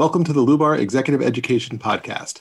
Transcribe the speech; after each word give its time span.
Welcome 0.00 0.24
to 0.24 0.32
the 0.32 0.40
Lubar 0.40 0.78
Executive 0.78 1.20
Education 1.20 1.78
Podcast. 1.78 2.40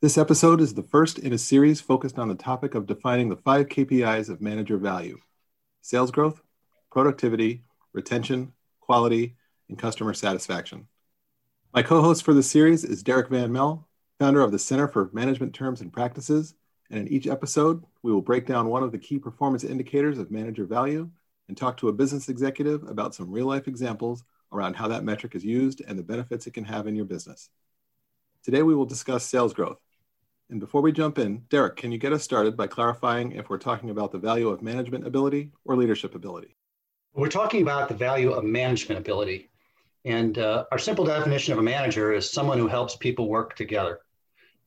This 0.00 0.16
episode 0.16 0.62
is 0.62 0.72
the 0.72 0.82
first 0.82 1.18
in 1.18 1.34
a 1.34 1.38
series 1.38 1.78
focused 1.78 2.18
on 2.18 2.28
the 2.28 2.34
topic 2.34 2.74
of 2.74 2.86
defining 2.86 3.28
the 3.28 3.36
five 3.36 3.66
KPIs 3.66 4.30
of 4.30 4.40
manager 4.40 4.78
value 4.78 5.18
sales 5.82 6.10
growth, 6.10 6.40
productivity, 6.90 7.62
retention, 7.92 8.54
quality, 8.80 9.36
and 9.68 9.78
customer 9.78 10.14
satisfaction. 10.14 10.88
My 11.74 11.82
co 11.82 12.00
host 12.00 12.24
for 12.24 12.32
the 12.32 12.42
series 12.42 12.84
is 12.84 13.02
Derek 13.02 13.28
Van 13.28 13.52
Mel, 13.52 13.86
founder 14.18 14.40
of 14.40 14.50
the 14.50 14.58
Center 14.58 14.88
for 14.88 15.10
Management 15.12 15.52
Terms 15.52 15.82
and 15.82 15.92
Practices. 15.92 16.54
And 16.88 16.98
in 16.98 17.08
each 17.08 17.26
episode, 17.26 17.84
we 18.02 18.12
will 18.12 18.22
break 18.22 18.46
down 18.46 18.70
one 18.70 18.82
of 18.82 18.92
the 18.92 18.98
key 18.98 19.18
performance 19.18 19.62
indicators 19.62 20.16
of 20.16 20.30
manager 20.30 20.64
value 20.64 21.10
and 21.48 21.54
talk 21.54 21.76
to 21.76 21.88
a 21.88 21.92
business 21.92 22.30
executive 22.30 22.82
about 22.84 23.14
some 23.14 23.30
real 23.30 23.44
life 23.44 23.68
examples 23.68 24.24
around 24.54 24.76
how 24.76 24.88
that 24.88 25.04
metric 25.04 25.34
is 25.34 25.44
used 25.44 25.82
and 25.86 25.98
the 25.98 26.02
benefits 26.02 26.46
it 26.46 26.54
can 26.54 26.64
have 26.64 26.86
in 26.86 26.94
your 26.94 27.04
business. 27.04 27.50
Today, 28.44 28.62
we 28.62 28.74
will 28.74 28.86
discuss 28.86 29.24
sales 29.24 29.52
growth. 29.52 29.78
And 30.50 30.60
before 30.60 30.82
we 30.82 30.92
jump 30.92 31.18
in, 31.18 31.44
Derek, 31.48 31.76
can 31.76 31.90
you 31.90 31.98
get 31.98 32.12
us 32.12 32.22
started 32.22 32.56
by 32.56 32.66
clarifying 32.66 33.32
if 33.32 33.48
we're 33.48 33.58
talking 33.58 33.90
about 33.90 34.12
the 34.12 34.18
value 34.18 34.48
of 34.48 34.62
management 34.62 35.06
ability 35.06 35.50
or 35.64 35.76
leadership 35.76 36.14
ability? 36.14 36.56
We're 37.14 37.28
talking 37.28 37.62
about 37.62 37.88
the 37.88 37.94
value 37.94 38.32
of 38.32 38.44
management 38.44 39.00
ability. 39.00 39.50
And 40.04 40.38
uh, 40.38 40.64
our 40.70 40.78
simple 40.78 41.04
definition 41.04 41.52
of 41.54 41.58
a 41.58 41.62
manager 41.62 42.12
is 42.12 42.30
someone 42.30 42.58
who 42.58 42.68
helps 42.68 42.94
people 42.96 43.28
work 43.28 43.56
together. 43.56 44.00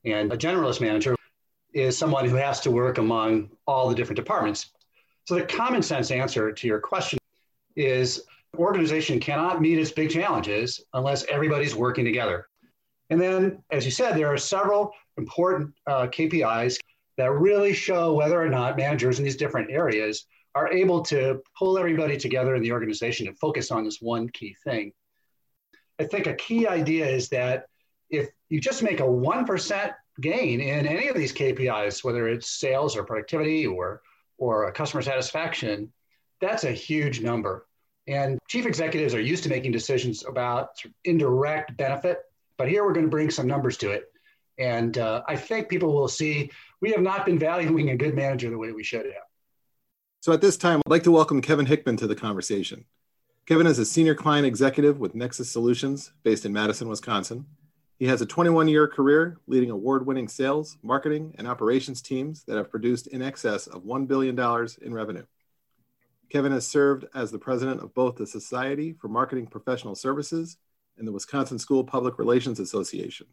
And 0.04 0.34
a 0.34 0.38
generalist 0.38 0.82
manager 0.82 1.16
is 1.74 1.98
someone 1.98 2.27
who 2.27 2.35
has 2.35 2.60
to 2.62 2.72
work 2.72 2.98
among 2.98 3.52
all 3.68 3.88
the 3.88 3.96
different 3.96 4.18
departments. 4.18 4.72
So, 5.26 5.35
the 5.35 5.44
common 5.44 5.84
sense 5.84 6.10
answer 6.10 6.52
to 6.52 6.68
your 6.68 6.80
question 6.80 7.20
is 7.76 8.24
organization 8.56 9.20
cannot 9.20 9.62
meet 9.62 9.80
its 9.80 9.92
big 9.92 10.10
challenges 10.10 10.82
unless 10.94 11.26
everybody's 11.26 11.76
working 11.76 12.05
together. 12.05 12.48
And 13.10 13.20
then, 13.20 13.64
as 13.72 13.86
you 13.86 13.92
said, 13.92 14.16
there 14.16 14.28
are 14.28 14.38
several 14.38 14.91
important 15.18 15.74
uh, 15.88 16.08
KPIs 16.08 16.77
that 17.18 17.32
really 17.32 17.74
show 17.74 18.13
whether 18.13 18.41
or 18.41 18.49
not 18.49 18.77
managers 18.77 19.18
in 19.18 19.26
these 19.26 19.38
different 19.38 19.71
areas 19.71 20.26
are 20.55 20.71
able 20.71 21.02
to 21.04 21.41
pull 21.58 21.77
everybody 21.77 22.18
together 22.18 22.55
in 22.55 22.63
the 22.63 22.71
organization 22.71 23.27
and 23.27 23.38
focus 23.38 23.71
on 23.71 23.84
this 23.84 24.02
one 24.02 24.30
key 24.30 24.55
thing. 24.64 24.91
I 25.99 26.04
think 26.04 26.27
a 26.27 26.34
key 26.34 26.68
idea 26.68 27.08
is 27.08 27.30
that 27.30 27.66
if 28.10 28.30
you 28.49 28.60
just 28.60 28.84
make 28.84 28.99
a 28.99 29.04
1% 29.04 29.93
gain 30.21 30.62
in 30.62 30.88
any 30.88 31.08
of 31.08 31.16
these 31.16 31.34
KPIs, 31.34 32.04
whether 32.04 32.27
it's 32.27 32.49
sales 32.49 32.96
or 32.96 33.04
productivity 33.04 33.68
or, 33.68 34.02
or 34.38 34.71
customer 34.71 35.02
satisfaction, 35.02 35.91
that's 36.40 36.64
a 36.64 36.71
huge 36.71 37.21
number. 37.21 37.68
And 38.08 38.40
chief 38.48 38.66
executives 38.66 39.13
are 39.13 39.22
used 39.22 39.44
to 39.44 39.50
making 39.50 39.74
decisions 39.74 40.26
about 40.26 40.70
indirect 41.04 41.76
benefit, 41.76 42.20
but 42.58 42.70
here 42.70 42.86
we're 42.86 42.94
going 42.94 43.05
to 43.05 43.12
bring 43.12 43.30
some 43.30 43.48
numbers 43.48 43.77
to 43.77 43.91
it. 43.91 44.05
And 44.58 44.98
uh, 44.98 45.24
I 45.27 45.36
think 45.36 45.70
people 45.70 45.94
will 45.94 46.08
see 46.08 46.49
we 46.82 46.91
have 46.91 47.02
not 47.02 47.26
been 47.26 47.38
valuing 47.38 47.90
a 47.90 47.98
good 47.98 48.16
manager 48.16 48.49
the 48.49 48.58
way 48.58 48.72
we 48.72 48.84
should 48.84 49.05
have. 49.05 49.24
So 50.22 50.32
at 50.32 50.41
this 50.41 50.58
time, 50.58 50.82
I'd 50.86 50.90
like 50.90 51.04
to 51.04 51.12
welcome 51.12 51.41
Kevin 51.41 51.66
Hickman 51.66 51.98
to 51.98 52.08
the 52.08 52.16
conversation. 52.16 52.86
Kevin 53.46 53.68
is 53.68 53.80
a 53.80 53.86
senior 53.86 54.16
client 54.16 54.46
executive 54.46 54.99
with 54.99 55.16
Nexus 55.16 55.49
Solutions 55.49 56.12
based 56.24 56.46
in 56.46 56.52
Madison, 56.52 56.90
Wisconsin. 56.90 57.46
He 57.99 58.05
has 58.08 58.21
a 58.21 58.26
21 58.26 58.68
year 58.68 58.88
career 58.88 59.38
leading 59.48 59.70
award 59.70 60.05
winning 60.05 60.27
sales, 60.27 60.77
marketing, 60.84 61.36
and 61.38 61.48
operations 61.48 62.02
teams 62.02 62.44
that 62.44 62.58
have 62.58 62.70
produced 62.70 63.08
in 63.08 63.21
excess 63.21 63.68
of 63.68 63.84
$1 63.84 64.08
billion 64.08 64.38
in 64.81 64.94
revenue. 64.94 65.25
Kevin 66.30 66.52
has 66.52 66.68
served 66.68 67.06
as 67.16 67.31
the 67.31 67.40
president 67.40 67.81
of 67.81 67.94
both 67.94 68.16
the 68.16 68.28
Society 68.28 68.94
for 68.94 69.08
Marketing 69.08 69.47
Professional 69.47 69.96
Services 69.96 70.58
and 70.97 71.08
the 71.08 71.12
Wisconsin 71.12 71.58
School 71.58 71.84
Public 71.84 72.20
Relations 72.20 72.59
Association. 72.59 73.28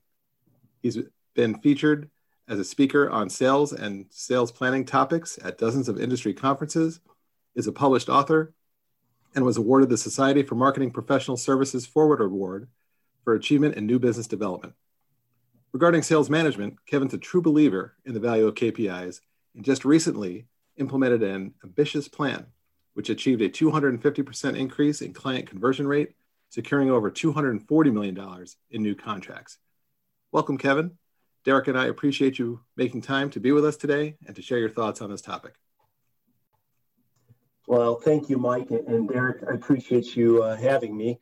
He's 0.81 0.99
been 1.35 1.59
featured 1.61 2.11
as 2.47 2.59
a 2.59 2.65
speaker 2.65 3.11
on 3.11 3.31
sales 3.31 3.73
and 3.73 4.07
sales 4.11 4.53
planning 4.53 4.85
topics 4.85 5.39
at 5.43 5.59
dozens 5.59 5.89
of 5.89 5.99
industry 5.99 6.35
conferences, 6.35 7.01
is 7.55 7.67
a 7.67 7.73
published 7.73 8.09
author, 8.09 8.55
and 9.35 9.45
was 9.45 9.57
awarded 9.57 9.89
the 9.89 9.97
Society 9.97 10.43
for 10.43 10.55
Marketing 10.55 10.91
Professional 10.91 11.37
Services 11.37 11.87
Forward 11.87 12.21
Award 12.21 12.69
for 13.25 13.35
achievement 13.35 13.75
in 13.75 13.87
new 13.87 13.99
business 13.99 14.29
development. 14.29 14.75
Regarding 15.73 16.03
sales 16.03 16.31
management, 16.31 16.77
Kevin's 16.87 17.15
a 17.15 17.19
true 17.19 17.43
believer 17.43 17.97
in 18.05 18.15
the 18.15 18.21
value 18.21 18.47
of 18.47 18.55
KPIs 18.55 19.21
and 19.57 19.65
just 19.65 19.85
recently 19.85 20.47
implemented 20.77 21.23
an 21.23 21.55
ambitious 21.65 22.07
plan 22.07 22.47
which 22.95 23.11
achieved 23.11 23.43
a 23.43 23.49
250% 23.49 24.57
increase 24.57 25.03
in 25.03 25.13
client 25.13 25.49
conversion 25.49 25.87
rate, 25.87 26.15
securing 26.49 26.91
over 26.91 27.11
$240 27.11 27.93
million 27.93 28.47
in 28.71 28.83
new 28.83 28.95
contracts. 28.95 29.59
Welcome, 30.33 30.59
Kevin. 30.59 30.93
Derek 31.45 31.69
and 31.69 31.79
I 31.79 31.87
appreciate 31.87 32.39
you 32.39 32.61
making 32.77 33.03
time 33.03 33.31
to 33.31 33.41
be 33.41 33.53
with 33.53 33.65
us 33.65 33.77
today 33.77 34.17
and 34.27 34.35
to 34.35 34.43
share 34.43 34.59
your 34.59 34.71
thoughts 34.71 35.03
on 35.03 35.11
this 35.11 35.21
topic. 35.21 35.55
Well, 37.67 37.97
thank 37.97 38.29
you, 38.29 38.39
Mike 38.39 38.71
and 38.71 39.09
Derek. 39.09 39.43
I 39.49 39.55
appreciate 39.55 40.17
you 40.17 40.43
uh, 40.43 40.57
having 40.57 40.97
me. 40.97 41.19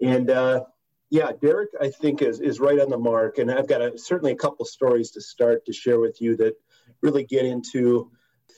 And 0.00 0.30
uh, 0.30 0.64
yeah, 1.10 1.30
Derek, 1.40 1.70
I 1.80 1.90
think 1.90 2.22
is 2.22 2.40
is 2.40 2.60
right 2.60 2.78
on 2.80 2.90
the 2.90 2.98
mark. 2.98 3.38
And 3.38 3.50
I've 3.50 3.68
got 3.68 3.82
a, 3.82 3.98
certainly 3.98 4.32
a 4.32 4.36
couple 4.36 4.64
stories 4.64 5.12
to 5.12 5.20
start 5.20 5.64
to 5.66 5.72
share 5.72 6.00
with 6.00 6.20
you 6.20 6.36
that 6.36 6.54
really 7.02 7.24
get 7.24 7.44
into 7.44 8.10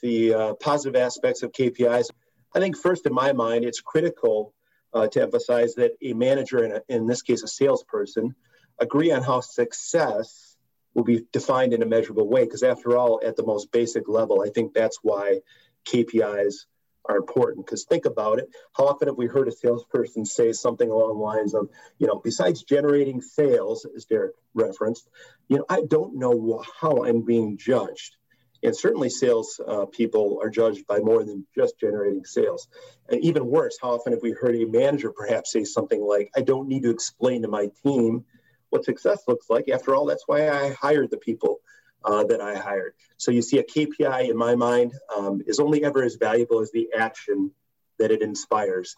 the 0.03 0.35
uh, 0.35 0.55
positive 0.55 1.01
aspects 1.01 1.43
of 1.43 1.53
KPIs. 1.53 2.07
I 2.55 2.61
think 2.61 2.77
first 2.77 3.07
in 3.07 3.13
my 3.13 3.33
mind, 3.33 3.65
it's 3.65 3.81
critical 3.81 4.55
uh, 4.93 5.09
to 5.09 5.23
emphasize 5.23 5.75
that 5.75 5.93
a 6.03 6.13
manager, 6.15 6.65
in, 6.65 6.73
a, 6.73 6.83
in 6.89 7.07
this 7.07 7.23
case, 7.23 7.43
a 7.43 7.49
salesperson, 7.49 8.35
agree 8.79 9.13
on 9.13 9.23
how 9.23 9.41
success 9.41 10.57
will 10.95 11.05
be 11.05 11.25
defined 11.33 11.73
in 11.73 11.83
a 11.83 11.87
measurable 11.87 12.29
way. 12.29 12.45
Because 12.45 12.63
after 12.63 12.97
all, 12.97 13.21
at 13.25 13.37
the 13.37 13.45
most 13.45 13.71
basic 13.71 14.09
level, 14.09 14.43
I 14.43 14.51
think 14.51 14.73
that's 14.73 14.99
why 15.03 15.41
KPIs 15.87 16.67
are 17.09 17.17
important. 17.17 17.67
Because 17.67 17.85
think 17.85 18.05
about 18.05 18.39
it, 18.39 18.49
how 18.77 18.87
often 18.87 19.09
have 19.09 19.17
we 19.17 19.27
heard 19.27 19.49
a 19.49 19.53
salesperson 19.53 20.25
say 20.25 20.53
something 20.53 20.91
along 20.91 21.09
the 21.09 21.25
lines 21.25 21.55
of, 21.55 21.69
you 21.99 22.07
know, 22.07 22.21
besides 22.23 22.63
generating 22.63 23.21
sales, 23.21 23.87
as 23.97 24.05
Derek 24.05 24.35
referenced, 24.55 25.09
you 25.49 25.59
know, 25.59 25.65
I 25.69 25.83
don't 25.89 26.17
know 26.17 26.63
how 26.81 27.05
I'm 27.05 27.23
being 27.23 27.57
judged. 27.57 28.17
And 28.63 28.77
certainly, 28.77 29.09
sales 29.09 29.61
uh, 29.67 29.87
people 29.87 30.41
are 30.43 30.51
judged 30.51 30.87
by 30.87 30.99
more 30.99 31.25
than 31.25 31.47
just 31.55 31.79
generating 31.79 32.25
sales. 32.25 32.69
And 33.09 33.21
even 33.21 33.47
worse, 33.47 33.79
how 33.81 33.91
often 33.91 34.13
have 34.13 34.23
we 34.23 34.33
heard 34.33 34.57
a 34.57 34.65
manager 34.67 35.13
perhaps 35.13 35.53
say 35.53 35.65
something 35.65 36.01
like, 36.01 36.31
I 36.37 36.41
don't 36.41 36.69
need 36.69 36.83
to 36.83 36.91
explain 36.91 37.43
to 37.43 37.49
my 37.49 37.71
team 37.85 38.25
what 38.71 38.85
success 38.85 39.23
looks 39.29 39.49
like. 39.49 39.69
After 39.69 39.95
all, 39.95 40.07
that's 40.07 40.25
why 40.27 40.51
I 40.51 40.73
hired 40.73 41.11
the 41.11 41.19
people 41.19 41.61
uh, 42.05 42.25
that 42.25 42.41
I 42.41 42.57
hired. 42.57 42.95
So 43.17 43.31
you 43.31 43.43
see, 43.43 43.59
a 43.59 43.65
KPI 43.65 44.31
in 44.31 44.37
my 44.37 44.55
mind 44.55 44.93
um, 45.17 45.43
is 45.47 45.61
only 45.61 45.85
ever 45.85 46.03
as 46.03 46.17
valuable 46.17 46.61
as 46.61 46.71
the 46.73 46.89
action 46.97 47.51
that 47.99 48.11
it 48.11 48.23
inspires. 48.23 48.97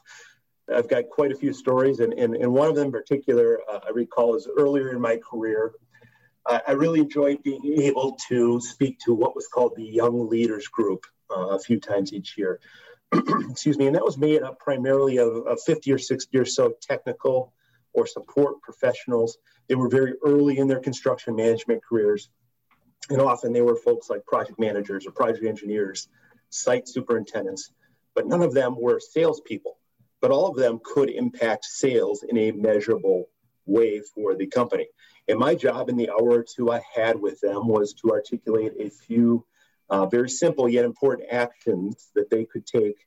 I've 0.72 0.88
got 0.88 1.08
quite 1.08 1.32
a 1.32 1.36
few 1.36 1.52
stories, 1.52 2.00
and, 2.00 2.12
and, 2.12 2.36
and 2.36 2.52
one 2.52 2.68
of 2.68 2.76
them 2.76 2.86
in 2.86 2.92
particular 2.92 3.60
uh, 3.70 3.80
I 3.86 3.90
recall 3.90 4.36
is 4.36 4.48
earlier 4.56 4.90
in 4.90 5.00
my 5.00 5.16
career. 5.16 5.72
I 6.46 6.72
really 6.72 7.00
enjoyed 7.00 7.42
being 7.42 7.80
able 7.80 8.16
to 8.28 8.60
speak 8.60 8.98
to 9.00 9.14
what 9.14 9.36
was 9.36 9.46
called 9.46 9.74
the 9.76 9.84
Young 9.84 10.28
Leaders 10.28 10.66
Group 10.68 11.04
uh, 11.30 11.50
a 11.50 11.58
few 11.58 11.78
times 11.78 12.12
each 12.12 12.36
year. 12.36 12.60
Excuse 13.50 13.76
me, 13.76 13.86
and 13.86 13.94
that 13.94 14.04
was 14.04 14.18
made 14.18 14.42
up 14.42 14.58
primarily 14.58 15.18
of, 15.18 15.46
of 15.46 15.60
50 15.62 15.92
or 15.92 15.98
60 15.98 16.38
or 16.38 16.44
so 16.44 16.72
technical 16.80 17.52
or 17.92 18.06
support 18.06 18.60
professionals. 18.62 19.38
They 19.68 19.74
were 19.74 19.88
very 19.88 20.14
early 20.24 20.58
in 20.58 20.68
their 20.68 20.80
construction 20.80 21.36
management 21.36 21.84
careers, 21.84 22.30
and 23.10 23.20
often 23.20 23.52
they 23.52 23.62
were 23.62 23.76
folks 23.76 24.08
like 24.08 24.24
project 24.26 24.58
managers 24.58 25.06
or 25.06 25.10
project 25.10 25.44
engineers, 25.44 26.08
site 26.48 26.88
superintendents, 26.88 27.72
but 28.14 28.26
none 28.26 28.42
of 28.42 28.54
them 28.54 28.80
were 28.80 29.00
salespeople. 29.00 29.76
But 30.20 30.30
all 30.30 30.48
of 30.48 30.56
them 30.56 30.80
could 30.82 31.10
impact 31.10 31.64
sales 31.64 32.22
in 32.22 32.36
a 32.36 32.52
measurable 32.52 33.28
way 33.70 34.00
for 34.00 34.34
the 34.34 34.46
company. 34.46 34.88
And 35.28 35.38
my 35.38 35.54
job 35.54 35.88
in 35.88 35.96
the 35.96 36.10
hour 36.10 36.30
or 36.40 36.44
two 36.44 36.70
I 36.70 36.82
had 36.94 37.20
with 37.20 37.40
them 37.40 37.68
was 37.68 37.94
to 37.94 38.10
articulate 38.10 38.72
a 38.78 38.90
few 38.90 39.44
uh, 39.88 40.06
very 40.06 40.28
simple 40.28 40.68
yet 40.68 40.84
important 40.84 41.28
actions 41.32 42.10
that 42.14 42.30
they 42.30 42.44
could 42.44 42.66
take 42.66 43.06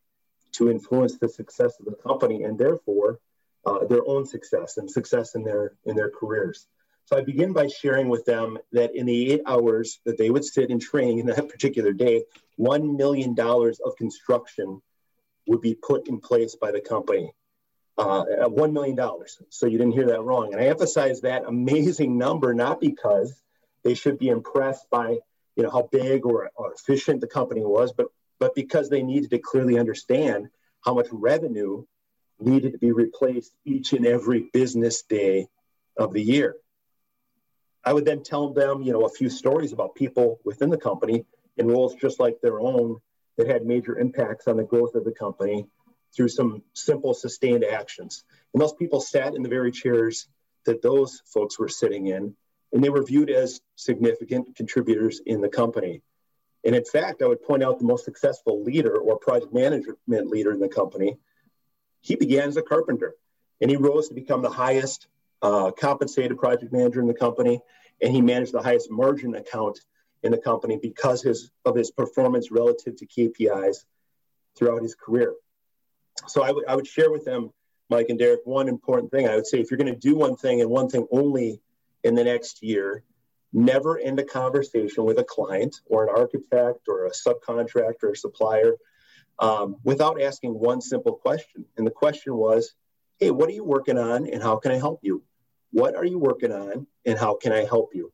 to 0.54 0.69
influence 0.69 1.18
the 1.18 1.30
success 1.30 1.74
of 1.80 1.86
the 1.86 1.95
company 1.95 2.44
and 2.44 2.57
therefore 2.57 3.19
uh, 3.65 3.86
their 3.86 4.06
own 4.06 4.25
success 4.25 4.77
and 4.77 4.89
success 4.89 5.36
in 5.36 5.44
their 5.44 5.74
in 5.86 5.95
their 5.95 6.10
careers. 6.10 6.68
So 7.06 7.18
I 7.18 7.21
begin 7.21 7.51
by 7.51 7.68
sharing 7.68 8.07
with 8.07 8.25
them 8.25 8.57
that 8.71 8.95
in 8.95 9.06
the 9.06 9.33
eight 9.33 9.42
hours 9.45 10.00
that 10.06 10.18
they 10.18 10.30
would 10.30 10.45
sit 10.45 10.69
in 10.69 10.80
training 10.80 11.19
in 11.19 11.25
that 11.27 11.50
particular 11.54 11.94
day, 11.94 12.24
one 12.56 12.95
million 12.95 13.33
dollars 13.33 13.80
of 13.86 13.95
construction 13.98 14.81
would 15.48 15.62
be 15.62 15.75
put 15.75 16.07
in 16.07 16.19
place 16.19 16.56
by 16.56 16.71
the 16.71 16.81
company 16.81 17.33
uh, 17.98 18.25
$1 18.25 18.74
million. 18.74 18.98
So 19.50 19.68
you 19.68 19.78
didn't 19.78 19.94
hear 19.94 20.07
that 20.07 20.22
wrong. 20.22 20.54
And 20.54 20.62
I 20.62 20.66
emphasize 20.66 21.22
that 21.22 21.44
amazing 21.45 22.18
number 22.18 22.54
not 22.54 22.81
because 22.81 23.34
they 23.84 23.94
should 23.94 24.18
be 24.18 24.30
impressed 24.30 24.90
by 24.90 25.18
you 25.56 25.63
know 25.63 25.69
how 25.69 25.88
big 25.92 26.25
or, 26.25 26.50
or 26.56 26.74
efficient 26.74 27.22
the 27.22 27.28
company 27.28 27.62
was, 27.62 27.94
but 27.94 28.07
but 28.40 28.56
because 28.56 28.90
they 28.90 29.04
needed 29.04 29.30
to 29.30 29.38
clearly 29.38 29.78
understand 29.78 30.50
how 30.84 30.94
much 30.94 31.07
revenue 31.12 31.86
needed 32.40 32.72
to 32.74 32.78
be 32.78 32.92
replaced 32.92 33.54
each 33.63 33.94
and 33.94 34.06
every 34.06 34.50
business 34.51 35.04
day 35.04 35.48
of 35.98 36.13
the 36.13 36.22
year. 36.22 36.56
I 37.86 37.94
would 37.94 38.06
then 38.06 38.24
tell 38.24 38.50
them, 38.50 38.81
you 38.81 38.92
know, 38.94 39.06
a 39.06 39.10
few 39.10 39.30
stories 39.30 39.74
about 39.74 39.96
people 39.96 40.39
within 40.44 40.69
the 40.69 40.78
company 40.78 41.25
in 41.57 41.68
roles 41.68 41.96
just 41.96 42.19
like 42.19 42.42
their 42.42 42.60
own 42.60 42.98
that 43.38 43.48
had 43.48 43.66
major 43.66 44.00
impacts 44.00 44.48
on 44.48 44.57
the 44.57 44.63
growth 44.63 44.96
of 44.96 45.06
the 45.06 45.12
company 45.12 45.68
through 46.15 46.30
some 46.30 46.63
simple 46.74 47.13
sustained 47.13 47.63
actions. 47.63 48.24
And 48.54 48.62
those 48.62 48.74
people 48.74 49.01
sat 49.01 49.36
in 49.36 49.44
the 49.44 49.50
very 49.50 49.71
chairs 49.71 50.27
that 50.65 50.81
those 50.81 51.21
folks 51.25 51.60
were 51.60 51.69
sitting 51.69 52.07
in, 52.07 52.36
and 52.71 52.83
they 52.83 52.89
were 52.89 53.04
viewed 53.04 53.30
as 53.30 53.62
significant 53.75 54.56
contributors 54.56 55.21
in 55.25 55.42
the 55.42 55.50
company. 55.50 56.01
And 56.63 56.75
in 56.75 56.86
fact, 56.86 57.21
I 57.21 57.27
would 57.27 57.44
point 57.44 57.63
out 57.63 57.80
the 57.80 57.86
most 57.86 58.06
successful 58.06 58.63
leader 58.63 58.98
or 58.98 59.18
project 59.18 59.54
management 59.54 60.27
leader 60.27 60.51
in 60.51 60.60
the 60.60 60.69
company. 60.69 61.18
He 62.01 62.15
began 62.15 62.48
as 62.48 62.57
a 62.57 62.62
carpenter 62.62 63.15
and 63.62 63.69
he 63.69 63.77
rose 63.77 64.07
to 64.07 64.13
become 64.13 64.42
the 64.42 64.50
highest 64.50 65.07
uh, 65.42 65.71
compensated 65.71 66.38
project 66.38 66.71
manager 66.71 67.01
in 67.01 67.07
the 67.07 67.13
company. 67.13 67.62
And 68.01 68.13
he 68.13 68.21
managed 68.21 68.54
the 68.54 68.62
highest 68.62 68.89
margin 68.89 69.36
account 69.36 69.80
in 70.24 70.31
the 70.31 70.38
company 70.38 70.80
because 70.81 71.21
his, 71.21 71.51
of 71.65 71.75
his 71.75 71.92
performance 71.92 72.50
relative 72.50 72.95
to 72.98 73.06
KPIs 73.06 73.83
throughout 74.56 74.81
his 74.81 74.95
career. 74.95 75.33
So 76.27 76.44
I, 76.44 76.48
w- 76.48 76.65
I 76.68 76.75
would 76.75 76.88
share 76.88 77.12
with 77.12 77.25
them, 77.25 77.51
Mike 77.89 78.07
and 78.10 78.19
Derek, 78.19 78.42
one 78.45 78.68
important 78.68 79.12
thing. 79.12 79.27
I 79.27 79.36
would 79.36 79.48
say 79.48 79.60
if 79.60 79.69
you're 79.69 79.77
going 79.77 79.94
to 79.94 80.00
do 80.00 80.15
one 80.15 80.36
thing 80.36 80.62
and 80.62 80.69
one 80.69 80.89
thing 80.89 81.07
only 81.12 81.62
in 82.04 82.15
the 82.15 82.24
next 82.24 82.63
year, 82.63 83.04
never 83.51 84.00
end 84.00 84.19
a 84.19 84.24
conversation 84.24 85.06
with 85.06 85.19
a 85.19 85.24
client 85.24 85.75
or 85.86 86.04
an 86.04 86.10
architect 86.10 86.88
or 86.88 87.06
a 87.06 87.12
subcontractor 87.12 88.04
or 88.04 88.15
supplier 88.15 88.77
um, 89.39 89.75
without 89.83 90.21
asking 90.21 90.54
one 90.54 90.81
simple 90.81 91.13
question. 91.13 91.65
And 91.77 91.86
the 91.86 91.92
question 91.92 92.36
was, 92.36 92.74
hey, 93.19 93.31
what 93.31 93.50
are 93.50 93.54
you 93.54 93.63
working 93.63 93.98
on 93.98 94.27
and 94.27 94.42
how 94.42 94.57
can 94.57 94.71
I 94.71 94.77
help 94.77 95.00
you? 95.04 95.24
What 95.71 95.95
are 95.95 96.06
you 96.06 96.19
working 96.19 96.51
on 96.51 96.88
and 97.06 97.18
how 97.18 97.36
can 97.36 97.51
I 97.51 97.65
help 97.65 97.92
you? 97.94 98.12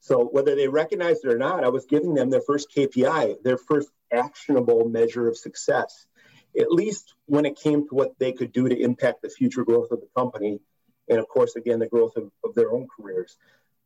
So 0.00 0.24
whether 0.24 0.56
they 0.56 0.66
recognized 0.66 1.24
it 1.24 1.32
or 1.32 1.38
not, 1.38 1.62
I 1.62 1.68
was 1.68 1.86
giving 1.86 2.14
them 2.14 2.28
their 2.28 2.40
first 2.40 2.72
KPI, 2.76 3.42
their 3.44 3.56
first 3.56 3.88
actionable 4.12 4.88
measure 4.88 5.28
of 5.28 5.36
success, 5.36 6.06
at 6.58 6.70
least 6.70 7.14
when 7.26 7.44
it 7.46 7.56
came 7.56 7.88
to 7.88 7.94
what 7.94 8.18
they 8.18 8.32
could 8.32 8.52
do 8.52 8.68
to 8.68 8.78
impact 8.78 9.22
the 9.22 9.28
future 9.28 9.64
growth 9.64 9.90
of 9.90 10.00
the 10.00 10.08
company. 10.16 10.60
And 11.08 11.18
of 11.18 11.28
course, 11.28 11.56
again, 11.56 11.78
the 11.78 11.88
growth 11.88 12.16
of, 12.16 12.30
of 12.44 12.54
their 12.54 12.72
own 12.72 12.88
careers. 12.94 13.36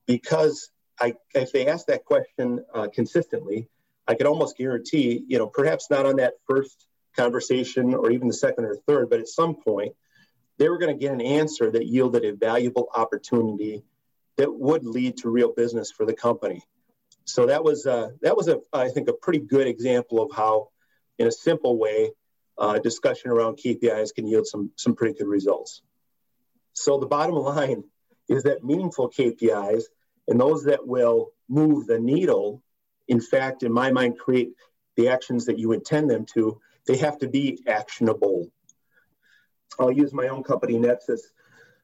Because 0.06 0.70
I, 1.00 1.14
if 1.34 1.52
they 1.52 1.66
asked 1.66 1.88
that 1.88 2.04
question 2.04 2.64
uh, 2.74 2.88
consistently, 2.92 3.68
I 4.06 4.14
could 4.14 4.26
almost 4.26 4.56
guarantee, 4.56 5.24
you 5.26 5.38
know, 5.38 5.46
perhaps 5.46 5.90
not 5.90 6.06
on 6.06 6.16
that 6.16 6.34
first 6.48 6.86
conversation 7.16 7.94
or 7.94 8.10
even 8.10 8.28
the 8.28 8.34
second 8.34 8.64
or 8.64 8.76
third, 8.86 9.10
but 9.10 9.20
at 9.20 9.28
some 9.28 9.56
point, 9.56 9.94
they 10.58 10.68
were 10.68 10.78
going 10.78 10.96
to 10.96 11.00
get 11.00 11.12
an 11.12 11.20
answer 11.20 11.70
that 11.70 11.86
yielded 11.86 12.24
a 12.24 12.34
valuable 12.34 12.88
opportunity 12.94 13.82
that 14.36 14.52
would 14.52 14.84
lead 14.84 15.18
to 15.18 15.30
real 15.30 15.52
business 15.52 15.90
for 15.90 16.06
the 16.06 16.14
company. 16.14 16.62
So 17.24 17.46
that 17.46 17.64
was 17.64 17.86
uh, 17.86 18.10
that 18.22 18.36
was 18.36 18.48
a 18.48 18.60
I 18.72 18.88
think 18.88 19.08
a 19.08 19.12
pretty 19.12 19.40
good 19.40 19.66
example 19.66 20.22
of 20.22 20.30
how, 20.34 20.68
in 21.18 21.26
a 21.26 21.32
simple 21.32 21.76
way, 21.76 22.12
uh, 22.58 22.78
discussion 22.78 23.30
around 23.30 23.58
KPIs 23.58 24.14
can 24.14 24.26
yield 24.26 24.46
some 24.46 24.70
some 24.76 24.94
pretty 24.94 25.18
good 25.18 25.28
results. 25.28 25.82
So 26.72 26.98
the 26.98 27.06
bottom 27.06 27.34
line 27.54 27.84
is 28.28 28.44
that 28.44 28.64
meaningful 28.64 29.10
KPIs 29.10 29.84
and 30.28 30.40
those 30.40 30.64
that 30.64 30.86
will 30.86 31.30
move 31.48 31.86
the 31.86 31.98
needle, 31.98 32.62
in 33.08 33.20
fact, 33.20 33.62
in 33.62 33.72
my 33.72 33.90
mind, 33.92 34.18
create 34.18 34.50
the 34.96 35.08
actions 35.08 35.46
that 35.46 35.58
you 35.58 35.72
intend 35.72 36.10
them 36.10 36.26
to. 36.34 36.60
They 36.86 36.96
have 36.98 37.18
to 37.18 37.28
be 37.28 37.62
actionable. 37.66 38.50
I'll 39.78 39.92
use 39.92 40.12
my 40.12 40.28
own 40.28 40.42
company, 40.42 40.78
Nexus 40.78 41.32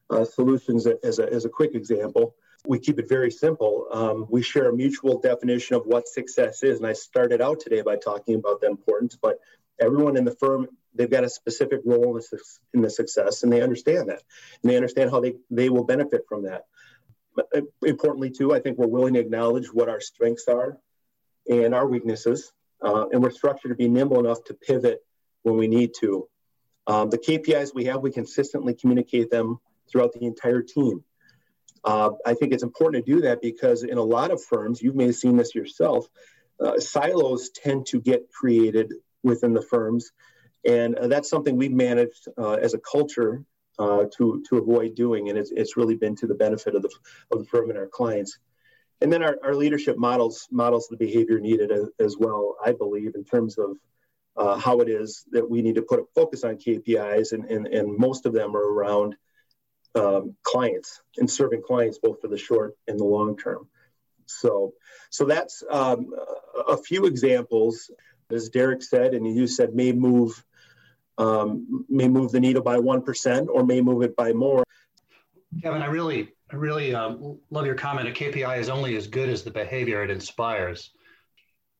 uh, 0.09 0.25
Solutions, 0.25 0.87
as 0.87 1.19
a, 1.19 1.31
as 1.31 1.45
a 1.45 1.49
quick 1.49 1.75
example. 1.75 2.35
We 2.65 2.79
keep 2.79 2.97
it 2.99 3.09
very 3.09 3.29
simple. 3.31 3.87
Um, 3.91 4.25
we 4.29 4.41
share 4.41 4.69
a 4.69 4.75
mutual 4.75 5.19
definition 5.19 5.75
of 5.75 5.85
what 5.85 6.07
success 6.07 6.63
is. 6.63 6.79
And 6.79 6.87
I 6.87 6.93
started 6.93 7.41
out 7.41 7.59
today 7.59 7.81
by 7.81 7.97
talking 7.97 8.35
about 8.35 8.61
the 8.61 8.67
importance, 8.67 9.17
but 9.21 9.39
everyone 9.79 10.17
in 10.17 10.25
the 10.25 10.35
firm, 10.35 10.67
they've 10.95 11.09
got 11.09 11.23
a 11.23 11.29
specific 11.29 11.81
role 11.85 12.19
in 12.73 12.81
the 12.81 12.89
success 12.89 13.43
and 13.43 13.51
they 13.51 13.61
understand 13.61 14.09
that. 14.09 14.21
And 14.61 14.71
they 14.71 14.75
understand 14.75 15.11
how 15.11 15.19
they, 15.19 15.35
they 15.49 15.69
will 15.69 15.83
benefit 15.83 16.21
from 16.27 16.43
that. 16.43 16.65
Uh, 17.37 17.61
importantly, 17.81 18.29
too, 18.29 18.53
I 18.53 18.59
think 18.59 18.77
we're 18.77 18.87
willing 18.87 19.15
to 19.15 19.19
acknowledge 19.19 19.73
what 19.73 19.89
our 19.89 19.99
strengths 19.99 20.47
are 20.47 20.77
and 21.49 21.73
our 21.73 21.87
weaknesses. 21.87 22.51
Uh, 22.81 23.07
and 23.11 23.23
we're 23.23 23.31
structured 23.31 23.69
to 23.69 23.75
be 23.75 23.87
nimble 23.87 24.19
enough 24.19 24.43
to 24.45 24.53
pivot 24.53 24.99
when 25.43 25.57
we 25.57 25.67
need 25.67 25.91
to. 25.99 26.27
Um, 26.85 27.09
the 27.09 27.17
KPIs 27.17 27.73
we 27.73 27.85
have, 27.85 28.01
we 28.01 28.11
consistently 28.11 28.73
communicate 28.73 29.31
them 29.31 29.59
throughout 29.89 30.13
the 30.13 30.25
entire 30.25 30.61
team. 30.61 31.03
Uh, 31.83 32.11
I 32.25 32.33
think 32.33 32.53
it's 32.53 32.63
important 32.63 33.05
to 33.05 33.11
do 33.13 33.21
that 33.21 33.41
because 33.41 33.83
in 33.83 33.97
a 33.97 34.03
lot 34.03 34.31
of 34.31 34.43
firms, 34.43 34.81
you 34.81 34.93
may 34.93 35.07
have 35.07 35.15
seen 35.15 35.37
this 35.37 35.55
yourself, 35.55 36.07
uh, 36.59 36.79
silos 36.79 37.49
tend 37.49 37.87
to 37.87 37.99
get 37.99 38.31
created 38.31 38.93
within 39.23 39.53
the 39.53 39.61
firms. 39.61 40.11
And 40.65 40.95
uh, 40.95 41.07
that's 41.07 41.29
something 41.29 41.57
we've 41.57 41.71
managed 41.71 42.27
uh, 42.37 42.53
as 42.53 42.73
a 42.73 42.79
culture 42.79 43.43
uh, 43.79 44.05
to, 44.17 44.43
to 44.49 44.57
avoid 44.57 44.95
doing. 44.95 45.29
And 45.29 45.37
it's, 45.37 45.51
it's 45.51 45.77
really 45.77 45.95
been 45.95 46.15
to 46.17 46.27
the 46.27 46.35
benefit 46.35 46.75
of 46.75 46.81
the, 46.81 46.89
of 47.31 47.39
the 47.39 47.45
firm 47.45 47.69
and 47.69 47.79
our 47.79 47.87
clients. 47.87 48.37
And 49.01 49.11
then 49.11 49.23
our, 49.23 49.37
our 49.43 49.55
leadership 49.55 49.97
models 49.97 50.47
models 50.51 50.87
the 50.87 50.97
behavior 50.97 51.39
needed 51.39 51.71
as, 51.71 51.89
as 51.99 52.17
well, 52.17 52.55
I 52.63 52.71
believe, 52.71 53.15
in 53.15 53.25
terms 53.25 53.57
of 53.57 53.77
uh, 54.37 54.57
how 54.57 54.79
it 54.79 54.89
is 54.89 55.25
that 55.31 55.49
we 55.49 55.61
need 55.61 55.75
to 55.75 55.81
put 55.81 55.99
a 55.99 56.03
focus 56.15 56.43
on 56.43 56.55
KPIs, 56.55 57.33
and, 57.33 57.45
and, 57.45 57.67
and 57.67 57.97
most 57.97 58.25
of 58.25 58.33
them 58.33 58.55
are 58.55 58.73
around 58.73 59.15
um, 59.95 60.35
clients 60.43 61.01
and 61.17 61.29
serving 61.29 61.61
clients 61.61 61.99
both 62.01 62.21
for 62.21 62.27
the 62.27 62.37
short 62.37 62.75
and 62.87 62.99
the 62.99 63.03
long 63.03 63.37
term. 63.37 63.67
So, 64.25 64.73
so 65.09 65.25
that's 65.25 65.63
um, 65.69 66.11
a 66.67 66.77
few 66.77 67.05
examples, 67.05 67.91
as 68.33 68.49
Derek 68.49 68.81
said, 68.81 69.13
and 69.13 69.25
you 69.25 69.47
said 69.47 69.75
may 69.75 69.91
move 69.91 70.43
um, 71.17 71.85
may 71.89 72.07
move 72.07 72.31
the 72.31 72.39
needle 72.39 72.63
by 72.63 72.79
one 72.79 73.01
percent 73.01 73.49
or 73.51 73.63
may 73.63 73.81
move 73.81 74.01
it 74.01 74.15
by 74.15 74.33
more. 74.33 74.63
Kevin, 75.61 75.81
I 75.81 75.85
really, 75.85 76.29
I 76.51 76.55
really 76.55 76.95
um, 76.95 77.37
love 77.51 77.65
your 77.65 77.75
comment. 77.75 78.07
A 78.07 78.11
KPI 78.11 78.59
is 78.59 78.69
only 78.69 78.95
as 78.95 79.07
good 79.07 79.29
as 79.29 79.43
the 79.43 79.51
behavior 79.51 80.03
it 80.03 80.09
inspires. 80.09 80.91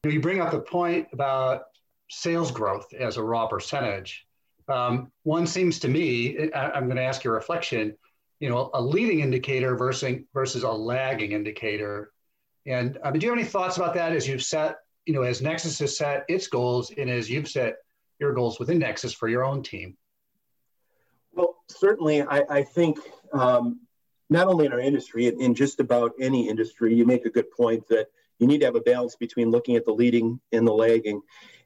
You 0.04 0.20
bring 0.20 0.42
up 0.42 0.52
the 0.52 0.60
point 0.60 1.08
about 1.14 1.64
sales 2.10 2.52
growth 2.52 2.94
as 2.94 3.18
a 3.18 3.24
raw 3.24 3.48
percentage. 3.48 4.28
Um, 4.68 5.12
one 5.24 5.48
seems 5.48 5.80
to 5.80 5.88
me, 5.88 6.52
I, 6.54 6.78
am 6.78 6.86
going 6.86 6.98
to 6.98 7.04
ask 7.04 7.24
your 7.24 7.34
reflection, 7.34 7.96
you 8.40 8.50
know, 8.50 8.70
a 8.74 8.82
leading 8.82 9.22
indicator 9.22 9.76
versus 9.76 10.22
versus 10.34 10.64
a 10.64 10.72
lagging 10.72 11.32
indicator. 11.32 12.12
And 12.66 12.98
uh, 13.04 13.12
do 13.12 13.20
you 13.20 13.32
have 13.32 13.40
any 13.40 13.48
thoughts 13.48 13.78
about 13.78 13.94
that 13.96 14.14
as 14.14 14.28
you've 14.28 14.44
set, 14.44 14.78
you 15.06 15.14
know, 15.14 15.24
as 15.24 15.42
Nexus 15.42 15.80
has 15.80 15.98
set 15.98 16.26
its 16.28 16.48
goals 16.48 16.92
and 16.98 17.10
as 17.10 17.30
you've 17.30 17.48
set 17.48 17.78
your 18.20 18.34
goals 18.34 18.60
within 18.60 18.80
Nexus 18.80 19.14
for 19.14 19.28
your 19.28 19.44
own 19.44 19.64
team? 19.64 19.98
Well, 21.34 21.56
certainly, 21.68 22.22
I, 22.22 22.44
I 22.50 22.64
think 22.64 23.00
um, 23.34 23.82
not 24.30 24.48
only 24.48 24.66
in 24.66 24.74
our 24.74 24.80
industry, 24.80 25.28
in 25.28 25.56
just 25.56 25.80
about 25.80 26.14
any 26.20 26.48
industry, 26.48 26.94
you 26.96 27.06
make 27.06 27.26
a 27.26 27.30
good 27.30 27.52
point 27.52 27.88
that 27.90 28.08
you 28.40 28.48
need 28.48 28.60
to 28.60 28.66
have 28.66 28.76
a 28.76 28.82
balance 28.82 29.16
between 29.16 29.52
looking 29.52 29.76
at 29.76 29.86
the 29.86 29.94
leading 29.94 30.40
and 30.52 30.68
the 30.68 30.74
lagging. 30.74 31.22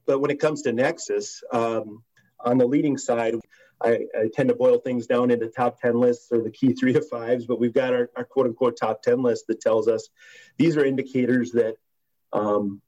But 0.06 0.20
when 0.20 0.32
it 0.32 0.40
comes 0.40 0.62
to 0.64 0.74
Nexus, 0.74 1.44
um, 1.52 2.04
on 2.40 2.58
the 2.58 2.66
leading 2.66 2.98
side, 2.98 3.36
I, 3.82 4.06
I, 4.18 4.30
tend 4.34 4.50
to 4.50 4.56
boil 4.56 4.80
things 4.80 5.06
down 5.06 5.30
into 5.30 5.48
top 5.48 5.80
10 5.80 6.00
lists 6.00 6.32
or 6.32 6.42
the 6.42 6.50
key 6.50 6.74
three 6.74 6.94
to 6.94 7.02
fives, 7.02 7.46
but 7.46 7.60
we've 7.60 7.74
got 7.74 7.94
our, 7.94 8.10
our 8.16 8.24
quote 8.24 8.48
unquote 8.48 8.76
top 8.76 9.04
10 9.04 9.22
list 9.22 9.46
that 9.48 9.62
tells 9.62 9.88
us 9.88 10.10
these 10.58 10.78
are 10.78 10.86
indicators 10.86 11.52
that 11.52 11.76
um, 12.34 12.82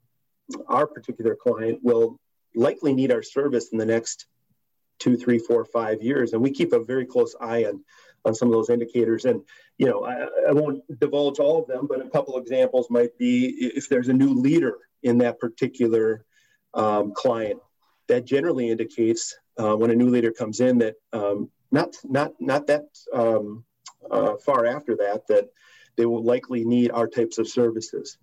our 0.68 0.88
particular 0.88 1.36
client 1.36 1.80
will 1.84 2.20
likely 2.56 2.94
need 2.94 3.12
our 3.12 3.22
service 3.24 3.70
in 3.72 3.78
the 3.78 3.86
next 3.86 4.26
two, 4.98 5.16
three, 5.16 5.40
four, 5.40 5.66
five 5.66 6.02
years. 6.02 6.34
And 6.34 6.42
we 6.42 6.52
keep 6.52 6.74
a 6.74 6.84
very 6.84 7.06
close 7.06 7.36
eye 7.40 7.66
on, 7.66 7.84
on 8.26 8.36
some 8.36 8.50
of 8.50 8.54
those 8.54 8.70
indicators. 8.70 9.26
And, 9.26 9.42
you 9.78 9.88
know, 9.88 10.06
I, 10.06 10.28
I 10.50 10.54
won't 10.54 10.84
divulge 11.00 11.40
all 11.40 11.62
of 11.62 11.68
them, 11.68 11.88
but 11.88 12.06
a 12.06 12.10
couple 12.10 12.38
examples 12.38 12.90
might 12.90 13.18
be 13.18 13.48
if 13.76 13.88
there's 13.88 14.10
a 14.10 14.14
new 14.14 14.34
leader 14.34 14.78
in 15.04 15.18
that 15.20 15.40
particular 15.40 16.26
um, 16.74 17.14
client, 17.14 17.60
that 18.10 18.26
generally 18.26 18.70
indicates 18.70 19.36
uh, 19.58 19.76
when 19.76 19.92
a 19.92 19.96
new 19.96 20.10
leader 20.10 20.32
comes 20.32 20.60
in 20.60 20.80
that 20.80 20.96
um, 21.14 21.50
not 21.72 21.96
not 22.04 22.34
not 22.40 22.68
that 22.68 22.86
um, 23.14 23.64
uh, 24.10 24.36
far 24.44 24.66
after 24.66 24.96
that 24.98 25.28
that 25.28 25.50
they 25.96 26.06
will 26.06 26.24
likely 26.24 26.66
need 26.66 26.92
our 26.92 27.08
types 27.08 27.38
of 27.38 27.48
services. 27.48 28.18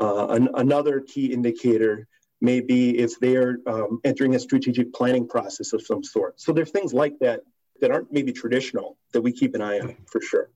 Uh, 0.00 0.26
an, 0.30 0.48
another 0.54 1.00
key 1.00 1.32
indicator 1.32 2.06
may 2.40 2.60
be 2.60 2.98
if 2.98 3.18
they're 3.20 3.58
um, 3.66 4.00
entering 4.04 4.34
a 4.34 4.38
strategic 4.38 4.92
planning 4.92 5.26
process 5.26 5.72
of 5.72 5.82
some 5.82 6.02
sort. 6.02 6.40
So 6.40 6.52
there's 6.52 6.70
things 6.70 6.92
like 6.92 7.18
that 7.20 7.40
that 7.80 7.90
aren't 7.90 8.12
maybe 8.12 8.32
traditional 8.32 8.96
that 9.12 9.22
we 9.22 9.32
keep 9.32 9.54
an 9.54 9.62
eye 9.62 9.80
on 9.80 9.96
for 10.06 10.20
sure. 10.20 10.50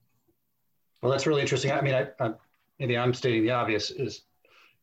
Well, 1.02 1.12
that's 1.12 1.26
really 1.26 1.40
interesting. 1.40 1.72
I 1.72 1.80
mean, 1.80 1.94
I, 1.94 2.08
I, 2.20 2.32
maybe 2.78 2.98
I'm 2.98 3.14
stating 3.14 3.42
the 3.42 3.52
obvious 3.52 3.90
is, 3.90 4.22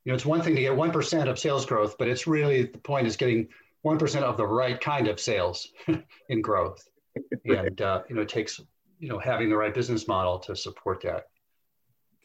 you 0.03 0.11
know, 0.11 0.15
it's 0.15 0.25
one 0.25 0.41
thing 0.41 0.55
to 0.55 0.61
get 0.61 0.73
1% 0.73 1.29
of 1.29 1.39
sales 1.39 1.65
growth, 1.65 1.97
but 1.97 2.07
it's 2.07 2.27
really 2.27 2.63
the 2.63 2.77
point 2.77 3.07
is 3.07 3.17
getting 3.17 3.47
1% 3.85 4.21
of 4.23 4.37
the 4.37 4.45
right 4.45 4.79
kind 4.79 5.07
of 5.07 5.19
sales 5.19 5.67
in 6.29 6.41
growth. 6.41 6.87
and, 7.45 7.81
uh, 7.81 8.01
you 8.09 8.15
know, 8.15 8.21
it 8.21 8.29
takes 8.29 8.59
you 8.99 9.09
know, 9.09 9.19
having 9.19 9.49
the 9.49 9.57
right 9.57 9.73
business 9.73 10.07
model 10.07 10.39
to 10.39 10.55
support 10.55 11.01
that. 11.01 11.27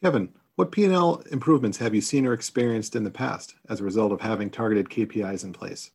Kevin, 0.03 0.29
what 0.55 0.71
P&L 0.71 1.23
improvements 1.31 1.77
have 1.77 1.95
you 1.95 2.01
seen 2.01 2.25
or 2.25 2.33
experienced 2.33 2.95
in 2.95 3.03
the 3.03 3.11
past 3.11 3.55
as 3.69 3.79
a 3.79 3.83
result 3.83 4.11
of 4.11 4.21
having 4.21 4.49
targeted 4.49 4.89
KPIs 4.89 5.43
in 5.43 5.53
place? 5.53 5.91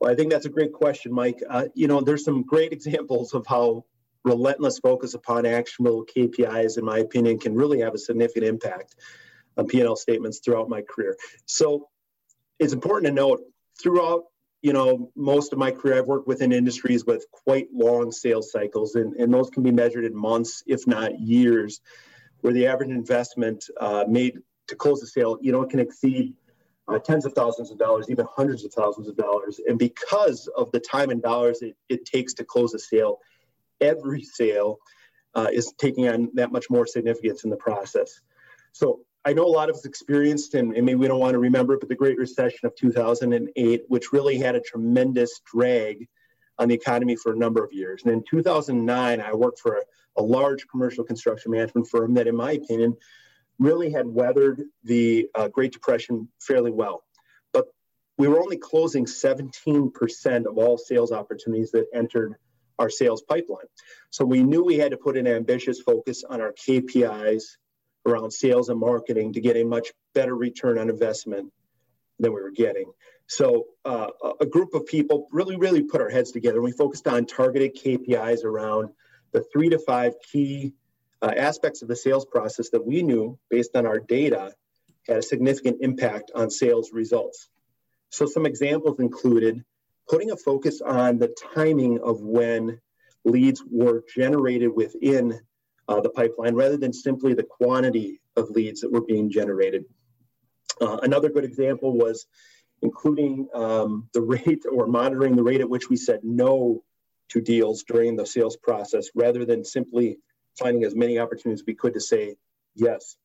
Well, 0.00 0.10
I 0.10 0.14
think 0.14 0.30
that's 0.30 0.46
a 0.46 0.50
great 0.50 0.72
question, 0.72 1.12
Mike. 1.12 1.42
Uh, 1.48 1.66
you 1.74 1.88
know, 1.88 2.00
there's 2.00 2.24
some 2.24 2.42
great 2.42 2.72
examples 2.78 3.34
of 3.34 3.46
how 3.46 3.84
relentless 4.24 4.78
focus 4.78 5.14
upon 5.14 5.46
actionable 5.46 6.04
KPIs, 6.04 6.78
in 6.78 6.84
my 6.84 6.98
opinion, 6.98 7.38
can 7.38 7.54
really 7.54 7.80
have 7.80 7.94
a 7.94 7.98
significant 7.98 8.44
impact 8.44 8.96
on 9.56 9.66
P&L 9.66 9.96
statements 9.96 10.40
throughout 10.44 10.68
my 10.68 10.82
career. 10.82 11.16
So 11.46 11.88
it's 12.58 12.72
important 12.72 13.06
to 13.06 13.12
note 13.12 13.40
throughout 13.80 14.24
you 14.62 14.72
know 14.72 15.10
most 15.14 15.52
of 15.52 15.58
my 15.58 15.70
career 15.70 15.98
i've 15.98 16.06
worked 16.06 16.26
within 16.26 16.50
industries 16.50 17.04
with 17.06 17.24
quite 17.30 17.68
long 17.72 18.10
sales 18.10 18.50
cycles 18.50 18.96
and, 18.96 19.14
and 19.14 19.32
those 19.32 19.50
can 19.50 19.62
be 19.62 19.70
measured 19.70 20.04
in 20.04 20.14
months 20.14 20.64
if 20.66 20.84
not 20.86 21.20
years 21.20 21.80
where 22.40 22.52
the 22.52 22.66
average 22.66 22.90
investment 22.90 23.64
uh, 23.80 24.04
made 24.08 24.38
to 24.66 24.76
close 24.76 25.02
a 25.02 25.06
sale 25.06 25.38
you 25.40 25.52
know 25.52 25.62
it 25.62 25.70
can 25.70 25.80
exceed 25.80 26.34
uh, 26.88 26.98
tens 26.98 27.26
of 27.26 27.32
thousands 27.34 27.70
of 27.70 27.78
dollars 27.78 28.06
even 28.08 28.26
hundreds 28.34 28.64
of 28.64 28.72
thousands 28.72 29.08
of 29.08 29.16
dollars. 29.16 29.60
And 29.66 29.78
because 29.78 30.48
of 30.56 30.72
the 30.72 30.80
time 30.80 31.10
and 31.10 31.22
dollars 31.22 31.62
it, 31.62 31.76
it 31.88 32.04
takes 32.04 32.34
to 32.34 32.44
close 32.44 32.74
a 32.74 32.78
sale 32.78 33.18
every 33.80 34.22
sale 34.22 34.78
uh, 35.34 35.48
is 35.52 35.72
taking 35.78 36.08
on 36.08 36.30
that 36.34 36.50
much 36.50 36.70
more 36.70 36.86
significance 36.86 37.44
in 37.44 37.50
the 37.50 37.56
process. 37.56 38.20
So 38.72 39.00
I 39.24 39.34
know 39.34 39.44
a 39.44 39.46
lot 39.46 39.68
of 39.68 39.76
us 39.76 39.84
experienced, 39.84 40.54
and, 40.54 40.74
and, 40.74 40.86
maybe 40.86 40.96
we 40.96 41.08
don't 41.08 41.20
want 41.20 41.34
to 41.34 41.38
remember 41.38 41.76
but 41.76 41.88
the 41.88 41.94
Great 41.94 42.18
Recession 42.18 42.66
of 42.66 42.74
2008, 42.76 43.84
which 43.88 44.12
really 44.12 44.38
had 44.38 44.54
a 44.54 44.60
tremendous 44.60 45.40
drag 45.44 46.08
on 46.58 46.68
the 46.68 46.74
economy 46.74 47.16
for 47.16 47.32
a 47.32 47.36
number 47.36 47.64
of 47.64 47.72
years. 47.72 48.02
And 48.04 48.12
in 48.12 48.24
2009, 48.28 49.20
I 49.20 49.32
worked 49.34 49.60
for 49.60 49.76
a, 49.76 49.82
a 50.16 50.22
large 50.22 50.66
commercial 50.68 51.04
construction 51.04 51.52
management 51.52 51.88
firm 51.88 52.14
that, 52.14 52.26
in 52.26 52.36
my 52.36 52.52
opinion, 52.52 52.96
really 53.58 53.90
had 53.90 54.06
weathered 54.06 54.62
the 54.84 55.28
uh, 55.34 55.48
Great 55.48 55.72
Depression 55.72 56.28
fairly 56.40 56.70
well. 56.70 57.04
But 57.52 57.66
we 58.16 58.28
were 58.28 58.40
only 58.40 58.56
closing 58.56 59.04
17% 59.04 60.46
of 60.46 60.58
all 60.58 60.78
sales 60.78 61.12
opportunities 61.12 61.70
that 61.72 61.86
entered 61.92 62.36
our 62.78 62.90
sales 62.90 63.22
pipeline. 63.22 63.66
So 64.10 64.24
we 64.24 64.42
knew 64.42 64.62
we 64.62 64.78
had 64.78 64.92
to 64.92 64.96
put 64.96 65.16
an 65.16 65.26
ambitious 65.26 65.80
focus 65.80 66.24
on 66.28 66.40
our 66.40 66.52
KPIs 66.52 67.42
around 68.06 68.30
sales 68.30 68.68
and 68.68 68.78
marketing 68.78 69.32
to 69.32 69.40
get 69.40 69.56
a 69.56 69.64
much 69.64 69.92
better 70.14 70.34
return 70.34 70.78
on 70.78 70.88
investment 70.88 71.52
than 72.18 72.32
we 72.32 72.40
were 72.40 72.52
getting. 72.52 72.92
So 73.28 73.66
uh, 73.84 74.08
a 74.40 74.46
group 74.46 74.74
of 74.74 74.86
people 74.86 75.28
really, 75.30 75.56
really 75.56 75.82
put 75.82 76.00
our 76.00 76.08
heads 76.08 76.32
together. 76.32 76.56
And 76.56 76.64
we 76.64 76.72
focused 76.72 77.06
on 77.06 77.26
targeted 77.26 77.76
KPIs 77.76 78.42
around 78.42 78.88
the 79.32 79.44
three 79.52 79.68
to 79.68 79.78
five 79.78 80.14
key 80.32 80.72
uh, 81.20 81.32
aspects 81.36 81.82
of 81.82 81.88
the 81.88 81.96
sales 81.96 82.24
process 82.24 82.70
that 82.70 82.86
we 82.86 83.02
knew, 83.02 83.38
based 83.50 83.76
on 83.76 83.84
our 83.84 84.00
data, 84.00 84.54
had 85.06 85.18
a 85.18 85.22
significant 85.22 85.78
impact 85.82 86.30
on 86.34 86.50
sales 86.50 86.90
results. 86.92 87.48
So 88.10 88.24
some 88.24 88.46
examples 88.46 88.98
included 88.98 89.62
putting 90.08 90.30
a 90.30 90.36
focus 90.36 90.80
on 90.80 91.18
the 91.18 91.34
timing 91.54 92.00
of 92.00 92.22
when 92.22 92.80
leads 93.26 93.62
were 93.70 94.04
generated 94.14 94.74
within 94.74 95.38
uh, 95.86 96.00
the 96.00 96.08
pipeline 96.08 96.54
rather 96.54 96.78
than 96.78 96.94
simply 96.94 97.34
the 97.34 97.42
quantity 97.42 98.20
of 98.36 98.48
leads 98.48 98.80
that 98.80 98.92
were 98.92 99.04
being 99.04 99.30
generated. 99.30 99.84
Uh, 100.80 100.98
another 101.02 101.28
good 101.28 101.44
example 101.44 101.92
was 101.92 102.26
including 102.82 103.48
um, 103.54 104.08
the 104.12 104.20
rate 104.20 104.64
or 104.70 104.86
monitoring 104.86 105.36
the 105.36 105.42
rate 105.42 105.60
at 105.60 105.70
which 105.70 105.88
we 105.88 105.96
said 105.96 106.20
no 106.22 106.82
to 107.28 107.40
deals 107.40 107.84
during 107.84 108.16
the 108.16 108.26
sales 108.26 108.56
process 108.56 109.08
rather 109.14 109.44
than 109.44 109.64
simply 109.64 110.18
finding 110.58 110.84
as 110.84 110.94
many 110.94 111.18
opportunities 111.18 111.64
we 111.66 111.74
could 111.74 111.94
to 111.94 112.00
say 112.00 112.36
yes. 112.74 113.16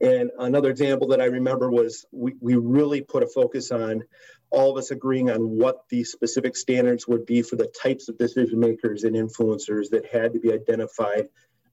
And 0.00 0.30
another 0.38 0.70
example 0.70 1.08
that 1.08 1.20
I 1.20 1.24
remember 1.24 1.70
was 1.70 2.06
we, 2.12 2.34
we 2.40 2.54
really 2.54 3.00
put 3.00 3.22
a 3.22 3.26
focus 3.26 3.72
on 3.72 4.04
all 4.50 4.70
of 4.70 4.78
us 4.78 4.90
agreeing 4.90 5.30
on 5.30 5.40
what 5.40 5.88
the 5.88 6.04
specific 6.04 6.56
standards 6.56 7.06
would 7.08 7.26
be 7.26 7.42
for 7.42 7.56
the 7.56 7.66
types 7.82 8.08
of 8.08 8.16
decision 8.16 8.60
makers 8.60 9.04
and 9.04 9.16
influencers 9.16 9.90
that 9.90 10.06
had 10.06 10.34
to 10.34 10.40
be 10.40 10.52
identified 10.52 11.28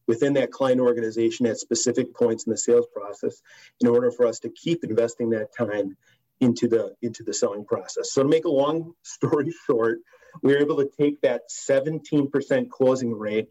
within 0.07 0.33
that 0.33 0.51
client 0.51 0.81
organization 0.81 1.45
at 1.45 1.57
specific 1.57 2.13
points 2.13 2.45
in 2.45 2.51
the 2.51 2.57
sales 2.57 2.87
process 2.93 3.41
in 3.79 3.87
order 3.87 4.11
for 4.11 4.25
us 4.25 4.39
to 4.39 4.49
keep 4.49 4.83
investing 4.83 5.29
that 5.31 5.55
time 5.55 5.95
into 6.39 6.67
the 6.67 6.95
into 7.01 7.23
the 7.23 7.33
selling 7.33 7.65
process. 7.65 8.11
So 8.11 8.23
to 8.23 8.29
make 8.29 8.45
a 8.45 8.49
long 8.49 8.93
story 9.03 9.53
short, 9.65 9.99
we 10.41 10.53
were 10.53 10.59
able 10.59 10.77
to 10.77 10.89
take 10.99 11.21
that 11.21 11.43
17% 11.49 12.69
closing 12.69 13.17
rate 13.17 13.49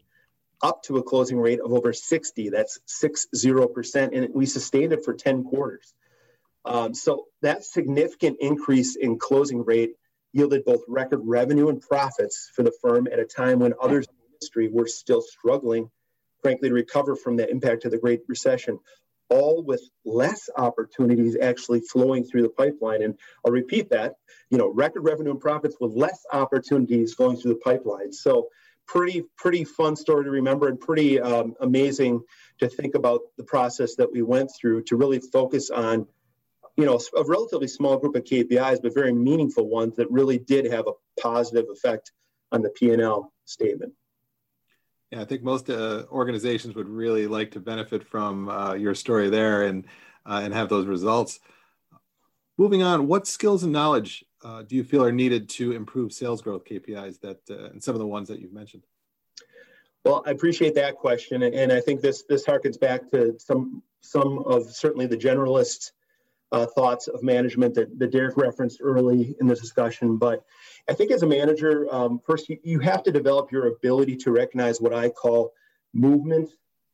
up 0.61 0.83
to 0.83 0.97
a 0.97 1.03
closing 1.03 1.39
rate 1.39 1.59
of 1.59 1.71
over 1.71 1.93
60. 1.93 2.49
That's 2.49 2.79
60%, 2.87 4.17
and 4.17 4.33
we 4.33 4.45
sustained 4.45 4.93
it 4.93 5.03
for 5.03 5.13
10 5.13 5.43
quarters. 5.43 5.93
Um, 6.63 6.93
so 6.93 7.25
that 7.41 7.63
significant 7.63 8.37
increase 8.39 8.95
in 8.95 9.19
closing 9.19 9.63
rate 9.63 9.91
yielded 10.33 10.65
both 10.65 10.81
record 10.87 11.21
revenue 11.23 11.69
and 11.69 11.81
profits 11.81 12.51
for 12.55 12.63
the 12.63 12.73
firm 12.81 13.07
at 13.11 13.19
a 13.19 13.25
time 13.25 13.59
when 13.59 13.73
others 13.81 14.07
in 14.07 14.15
the 14.17 14.33
industry 14.33 14.67
were 14.67 14.87
still 14.87 15.21
struggling, 15.21 15.89
frankly, 16.41 16.69
to 16.69 16.75
recover 16.75 17.15
from 17.15 17.37
the 17.37 17.49
impact 17.49 17.85
of 17.85 17.91
the 17.91 17.97
Great 17.97 18.21
Recession, 18.27 18.79
all 19.29 19.63
with 19.63 19.81
less 20.03 20.49
opportunities 20.57 21.37
actually 21.41 21.81
flowing 21.81 22.23
through 22.23 22.43
the 22.43 22.49
pipeline. 22.49 23.01
And 23.01 23.17
I'll 23.45 23.51
repeat 23.51 23.89
that, 23.89 24.15
you 24.49 24.57
know, 24.57 24.67
record 24.67 25.01
revenue 25.01 25.31
and 25.31 25.39
profits 25.39 25.75
with 25.79 25.93
less 25.93 26.25
opportunities 26.31 27.15
going 27.15 27.37
through 27.37 27.53
the 27.53 27.59
pipeline. 27.59 28.13
So 28.13 28.49
pretty, 28.87 29.23
pretty 29.37 29.63
fun 29.63 29.95
story 29.95 30.25
to 30.25 30.29
remember 30.29 30.67
and 30.67 30.79
pretty 30.79 31.19
um, 31.19 31.55
amazing 31.59 32.21
to 32.59 32.69
think 32.69 32.95
about 32.95 33.21
the 33.37 33.43
process 33.43 33.95
that 33.95 34.11
we 34.11 34.21
went 34.21 34.51
through 34.59 34.83
to 34.83 34.95
really 34.95 35.19
focus 35.19 35.69
on 35.69 36.07
you 36.77 36.85
know, 36.85 36.99
a 37.15 37.23
relatively 37.23 37.67
small 37.67 37.97
group 37.97 38.15
of 38.15 38.23
KPIs, 38.23 38.81
but 38.81 38.93
very 38.93 39.13
meaningful 39.13 39.67
ones 39.67 39.95
that 39.95 40.11
really 40.11 40.37
did 40.37 40.65
have 40.71 40.87
a 40.87 41.21
positive 41.21 41.65
effect 41.71 42.11
on 42.51 42.61
the 42.61 42.69
P&L 42.69 43.31
statement. 43.45 43.93
Yeah, 45.15 45.21
I 45.21 45.25
think 45.25 45.43
most 45.43 45.69
uh, 45.69 46.03
organizations 46.11 46.75
would 46.75 46.89
really 46.89 47.25
like 47.25 47.51
to 47.51 47.61
benefit 47.61 48.03
from 48.03 48.49
uh, 48.49 48.73
your 48.73 48.93
story 48.93 49.29
there 49.29 49.63
and 49.63 49.87
uh, 50.25 50.41
and 50.43 50.53
have 50.53 50.67
those 50.67 50.87
results. 50.87 51.39
Moving 52.57 52.83
on, 52.83 53.07
what 53.07 53.25
skills 53.25 53.63
and 53.63 53.71
knowledge 53.71 54.25
uh, 54.43 54.63
do 54.63 54.75
you 54.75 54.83
feel 54.83 55.05
are 55.05 55.13
needed 55.13 55.47
to 55.49 55.71
improve 55.71 56.11
sales 56.11 56.41
growth 56.41 56.65
KPIs 56.65 57.21
that 57.21 57.39
uh, 57.49 57.69
and 57.69 57.81
some 57.81 57.95
of 57.95 57.99
the 57.99 58.05
ones 58.05 58.27
that 58.27 58.39
you've 58.39 58.51
mentioned? 58.51 58.83
Well, 60.03 60.21
I 60.25 60.31
appreciate 60.31 60.75
that 60.75 60.95
question, 60.95 61.43
and, 61.43 61.71
I 61.71 61.79
think 61.79 62.01
this 62.01 62.23
this 62.27 62.45
harkens 62.45 62.77
back 62.77 63.09
to 63.11 63.37
some 63.39 63.81
some 64.01 64.39
of 64.39 64.69
certainly 64.69 65.05
the 65.05 65.17
generalists 65.17 65.93
uh, 66.51 66.65
thoughts 66.65 67.07
of 67.07 67.23
management 67.23 67.75
that, 67.75 67.97
that 67.99 68.11
Derek 68.11 68.37
referenced 68.37 68.79
early 68.81 69.35
in 69.39 69.47
the 69.47 69.55
discussion. 69.55 70.17
But 70.17 70.43
I 70.89 70.93
think 70.93 71.11
as 71.11 71.23
a 71.23 71.27
manager, 71.27 71.87
um, 71.91 72.19
first, 72.25 72.49
you, 72.49 72.57
you 72.63 72.79
have 72.79 73.03
to 73.03 73.11
develop 73.11 73.51
your 73.51 73.67
ability 73.67 74.17
to 74.17 74.31
recognize 74.31 74.79
what 74.79 74.93
I 74.93 75.09
call 75.09 75.53
movement 75.93 76.49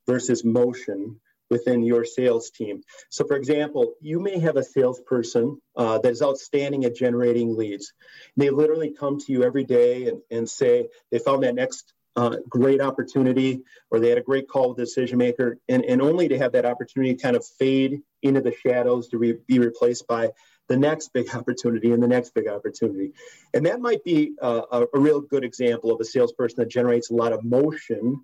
versus 0.06 0.44
motion 0.44 1.20
within 1.50 1.82
your 1.82 2.04
sales 2.04 2.50
team. 2.50 2.82
So, 3.10 3.26
for 3.26 3.36
example, 3.36 3.92
you 4.00 4.18
may 4.18 4.38
have 4.38 4.56
a 4.56 4.62
salesperson 4.62 5.60
uh, 5.76 5.98
that 5.98 6.10
is 6.10 6.22
outstanding 6.22 6.86
at 6.86 6.96
generating 6.96 7.54
leads. 7.54 7.92
They 8.38 8.48
literally 8.48 8.94
come 8.98 9.18
to 9.20 9.32
you 9.32 9.44
every 9.44 9.64
day 9.64 10.08
and, 10.08 10.22
and 10.30 10.48
say 10.48 10.88
they 11.10 11.18
found 11.18 11.42
that 11.42 11.54
next 11.54 11.92
uh, 12.16 12.36
great 12.48 12.80
opportunity 12.80 13.62
or 13.90 13.98
they 13.98 14.08
had 14.08 14.18
a 14.18 14.22
great 14.22 14.48
call 14.48 14.70
with 14.70 14.78
decision 14.78 15.18
maker 15.18 15.58
and, 15.68 15.84
and 15.84 16.02
only 16.02 16.28
to 16.28 16.38
have 16.38 16.52
that 16.52 16.66
opportunity 16.66 17.14
kind 17.14 17.36
of 17.36 17.44
fade 17.58 18.02
into 18.22 18.40
the 18.40 18.52
shadows 18.52 19.08
to 19.08 19.18
re- 19.18 19.38
be 19.46 19.58
replaced 19.58 20.06
by 20.06 20.30
the 20.68 20.76
next 20.76 21.12
big 21.12 21.34
opportunity 21.34 21.92
and 21.92 22.02
the 22.02 22.08
next 22.08 22.34
big 22.34 22.48
opportunity. 22.48 23.12
And 23.54 23.66
that 23.66 23.80
might 23.80 24.04
be 24.04 24.32
uh, 24.42 24.62
a, 24.70 24.82
a 24.94 25.00
real 25.00 25.20
good 25.20 25.44
example 25.44 25.90
of 25.90 26.00
a 26.00 26.04
salesperson 26.04 26.56
that 26.58 26.70
generates 26.70 27.10
a 27.10 27.14
lot 27.14 27.32
of 27.32 27.44
motion 27.44 28.20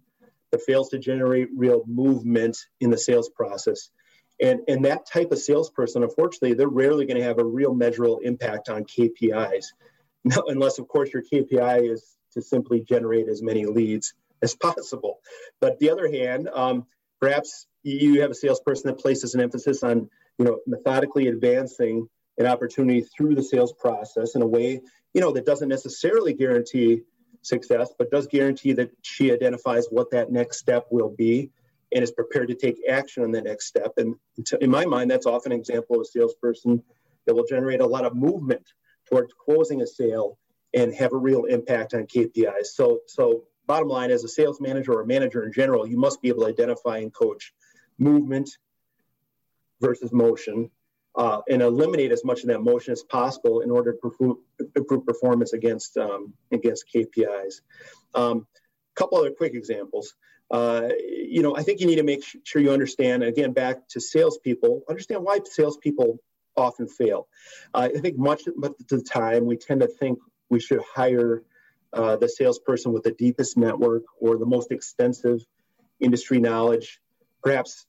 but 0.50 0.62
fails 0.62 0.88
to 0.88 0.98
generate 0.98 1.48
real 1.54 1.84
movement 1.86 2.56
in 2.80 2.88
the 2.88 2.96
sales 2.96 3.28
process. 3.28 3.90
And, 4.40 4.60
and 4.66 4.84
that 4.86 5.06
type 5.06 5.32
of 5.32 5.38
salesperson 5.38 6.02
unfortunately 6.02 6.54
they're 6.54 6.68
rarely 6.68 7.06
going 7.06 7.18
to 7.18 7.26
have 7.26 7.38
a 7.38 7.44
real 7.44 7.74
measurable 7.74 8.18
impact 8.18 8.68
on 8.68 8.84
kpis 8.84 9.64
now, 10.24 10.42
unless 10.46 10.78
of 10.78 10.86
course 10.88 11.10
your 11.12 11.22
kpi 11.22 11.90
is 11.90 12.17
to 12.32 12.42
simply 12.42 12.80
generate 12.80 13.28
as 13.28 13.42
many 13.42 13.66
leads 13.66 14.14
as 14.42 14.54
possible. 14.54 15.20
But 15.60 15.78
the 15.78 15.90
other 15.90 16.08
hand, 16.10 16.48
um, 16.52 16.86
perhaps 17.20 17.66
you 17.82 18.20
have 18.20 18.30
a 18.30 18.34
salesperson 18.34 18.88
that 18.88 18.98
places 18.98 19.34
an 19.34 19.40
emphasis 19.40 19.82
on, 19.82 20.08
you 20.38 20.44
know, 20.44 20.58
methodically 20.66 21.28
advancing 21.28 22.08
an 22.38 22.46
opportunity 22.46 23.02
through 23.02 23.34
the 23.34 23.42
sales 23.42 23.72
process 23.72 24.34
in 24.34 24.42
a 24.42 24.46
way, 24.46 24.80
you 25.12 25.20
know, 25.20 25.32
that 25.32 25.44
doesn't 25.44 25.68
necessarily 25.68 26.32
guarantee 26.32 27.02
success, 27.42 27.92
but 27.98 28.10
does 28.10 28.26
guarantee 28.26 28.72
that 28.74 28.90
she 29.02 29.32
identifies 29.32 29.86
what 29.90 30.10
that 30.10 30.30
next 30.30 30.58
step 30.58 30.86
will 30.90 31.08
be 31.08 31.50
and 31.92 32.02
is 32.02 32.12
prepared 32.12 32.48
to 32.48 32.54
take 32.54 32.76
action 32.88 33.22
on 33.22 33.32
the 33.32 33.40
next 33.40 33.66
step. 33.66 33.92
And 33.96 34.14
in 34.60 34.70
my 34.70 34.84
mind, 34.84 35.10
that's 35.10 35.26
often 35.26 35.52
an 35.52 35.58
example 35.58 35.96
of 35.96 36.02
a 36.02 36.04
salesperson 36.04 36.82
that 37.26 37.34
will 37.34 37.46
generate 37.46 37.80
a 37.80 37.86
lot 37.86 38.04
of 38.04 38.14
movement 38.14 38.66
towards 39.08 39.32
closing 39.32 39.82
a 39.82 39.86
sale 39.86 40.38
and 40.74 40.94
have 40.94 41.12
a 41.12 41.16
real 41.16 41.44
impact 41.44 41.94
on 41.94 42.02
KPIs. 42.06 42.66
So, 42.74 43.00
so 43.06 43.44
bottom 43.66 43.88
line, 43.88 44.10
as 44.10 44.24
a 44.24 44.28
sales 44.28 44.60
manager 44.60 44.92
or 44.92 45.02
a 45.02 45.06
manager 45.06 45.44
in 45.44 45.52
general, 45.52 45.86
you 45.86 45.98
must 45.98 46.20
be 46.20 46.28
able 46.28 46.42
to 46.42 46.48
identify 46.48 46.98
and 46.98 47.12
coach 47.12 47.52
movement 47.98 48.50
versus 49.80 50.12
motion 50.12 50.70
uh, 51.16 51.40
and 51.48 51.62
eliminate 51.62 52.12
as 52.12 52.24
much 52.24 52.42
of 52.42 52.48
that 52.48 52.60
motion 52.60 52.92
as 52.92 53.02
possible 53.02 53.60
in 53.60 53.70
order 53.70 53.96
to 54.00 54.40
improve 54.76 55.06
performance 55.06 55.52
against 55.52 55.96
um, 55.96 56.32
against 56.52 56.84
KPIs. 56.94 57.60
A 58.14 58.20
um, 58.20 58.46
couple 58.94 59.18
other 59.18 59.32
quick 59.32 59.54
examples. 59.54 60.14
Uh, 60.50 60.88
you 60.98 61.42
know, 61.42 61.54
I 61.56 61.62
think 61.62 61.80
you 61.80 61.86
need 61.86 61.96
to 61.96 62.02
make 62.04 62.24
sure 62.44 62.62
you 62.62 62.70
understand. 62.70 63.22
Again, 63.22 63.52
back 63.52 63.88
to 63.90 64.00
salespeople, 64.00 64.82
understand 64.88 65.22
why 65.22 65.40
salespeople 65.44 66.18
often 66.56 66.88
fail. 66.88 67.28
Uh, 67.74 67.88
I 67.94 67.98
think 67.98 68.16
much 68.16 68.46
of 68.46 68.54
the 68.88 69.02
time 69.02 69.44
we 69.44 69.56
tend 69.56 69.80
to 69.80 69.88
think 69.88 70.18
we 70.50 70.60
should 70.60 70.80
hire 70.94 71.42
uh, 71.92 72.16
the 72.16 72.28
salesperson 72.28 72.92
with 72.92 73.02
the 73.02 73.12
deepest 73.12 73.56
network 73.56 74.04
or 74.20 74.36
the 74.36 74.46
most 74.46 74.70
extensive 74.70 75.40
industry 76.00 76.38
knowledge, 76.38 77.00
perhaps 77.42 77.86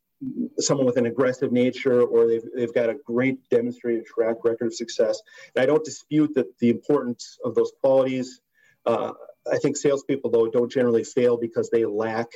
someone 0.60 0.86
with 0.86 0.98
an 0.98 1.06
aggressive 1.06 1.51
nature 1.51 2.01
or 2.01 2.28
they've, 2.28 2.44
they've 2.56 2.74
got 2.74 2.89
a 2.89 2.96
great 3.06 3.38
demonstrated 3.50 4.06
track 4.06 4.38
record 4.44 4.68
of 4.68 4.74
success. 4.74 5.22
And 5.56 5.63
I 5.63 5.66
don't 5.66 5.84
dispute 5.84 6.36
that 6.36 6.58
the 6.60 6.70
importance 6.70 7.38
of 7.44 7.56
those 7.56 7.72
qualities. 7.82 8.42
Uh, 8.86 9.13
I 9.50 9.58
think 9.58 9.78
salespeople, 9.78 10.32
though, 10.32 10.48
don't 10.48 10.72
generally 10.72 11.04
fail 11.04 11.38
because 11.38 11.70
they 11.70 11.86
lack 11.86 12.28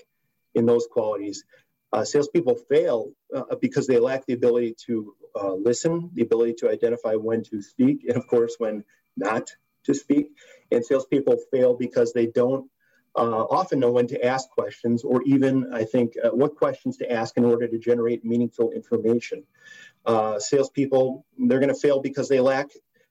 in 0.56 0.66
those 0.66 0.88
qualities. 0.90 1.44
Uh, 1.92 2.04
salespeople 2.04 2.56
fail 2.70 3.12
uh, 3.36 3.56
because 3.62 3.86
they 3.86 4.00
lack 4.00 4.26
the 4.26 4.34
ability 4.34 4.76
to 4.86 5.14
uh, 5.36 5.54
listen, 5.54 6.10
the 6.14 6.24
ability 6.24 6.54
to 6.54 6.70
identify 6.70 7.14
when 7.16 7.44
to 7.44 7.62
speak, 7.62 8.06
and 8.08 8.18
of 8.18 8.28
course, 8.28 8.56
when 8.58 8.84
not 9.18 9.50
to 9.86 9.94
speak. 9.94 10.32
And 10.72 10.86
salespeople 10.86 11.38
fail 11.52 11.76
because 11.76 12.14
they 12.14 12.28
don't 12.28 12.70
uh, 13.16 13.44
often 13.44 13.80
know 13.80 13.92
when 13.92 14.08
to 14.08 14.26
ask 14.26 14.50
questions, 14.50 15.04
or 15.04 15.22
even, 15.24 15.72
I 15.72 15.84
think, 15.84 16.14
uh, 16.24 16.30
what 16.30 16.56
questions 16.56 16.98
to 16.98 17.12
ask 17.12 17.38
in 17.38 17.46
order 17.46 17.68
to 17.68 17.78
generate 17.78 18.26
meaningful 18.26 18.72
information. 18.72 19.44
Uh, 20.06 20.40
salespeople, 20.40 21.26
they're 21.38 21.60
going 21.60 21.74
to 21.74 21.80
fail 21.80 22.02
because 22.02 22.28
they 22.28 22.40
lack 22.40 22.70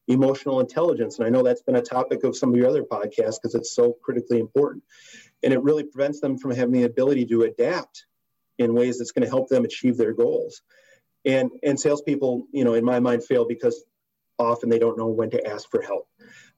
emotional 0.09 0.61
intelligence. 0.61 1.19
And 1.19 1.27
I 1.27 1.31
know 1.31 1.43
that's 1.43 1.63
been 1.63 1.77
a 1.77 1.83
topic 1.83 2.25
of 2.25 2.37
some 2.37 2.51
of 2.51 2.57
your 2.57 2.69
other 2.69 2.83
podcasts 2.83 3.39
because 3.41 3.55
it's 3.55 3.73
so 3.75 3.97
critically 4.03 4.41
important. 4.41 4.83
And 5.43 5.53
it 5.53 5.63
really 5.63 5.85
prevents 5.85 6.21
them 6.21 6.37
from 6.39 6.51
having 6.51 6.73
the 6.73 6.83
ability 6.83 7.27
to 7.27 7.43
adapt 7.43 8.07
in 8.59 8.75
ways 8.75 8.99
that's 8.99 9.13
going 9.13 9.25
to 9.25 9.31
help 9.31 9.49
them 9.49 9.65
achieve 9.65 9.97
their 9.97 10.13
goals. 10.13 10.63
And, 11.25 11.51
and 11.63 11.79
salespeople, 11.79 12.47
you 12.53 12.65
know, 12.65 12.75
in 12.75 12.85
my 12.85 12.99
mind, 12.99 13.25
fail 13.25 13.47
because 13.47 13.85
often 14.39 14.69
they 14.69 14.79
don't 14.79 14.99
know 14.99 15.09
when 15.09 15.31
to 15.31 15.47
ask 15.47 15.71
for 15.71 15.83
help 15.83 16.09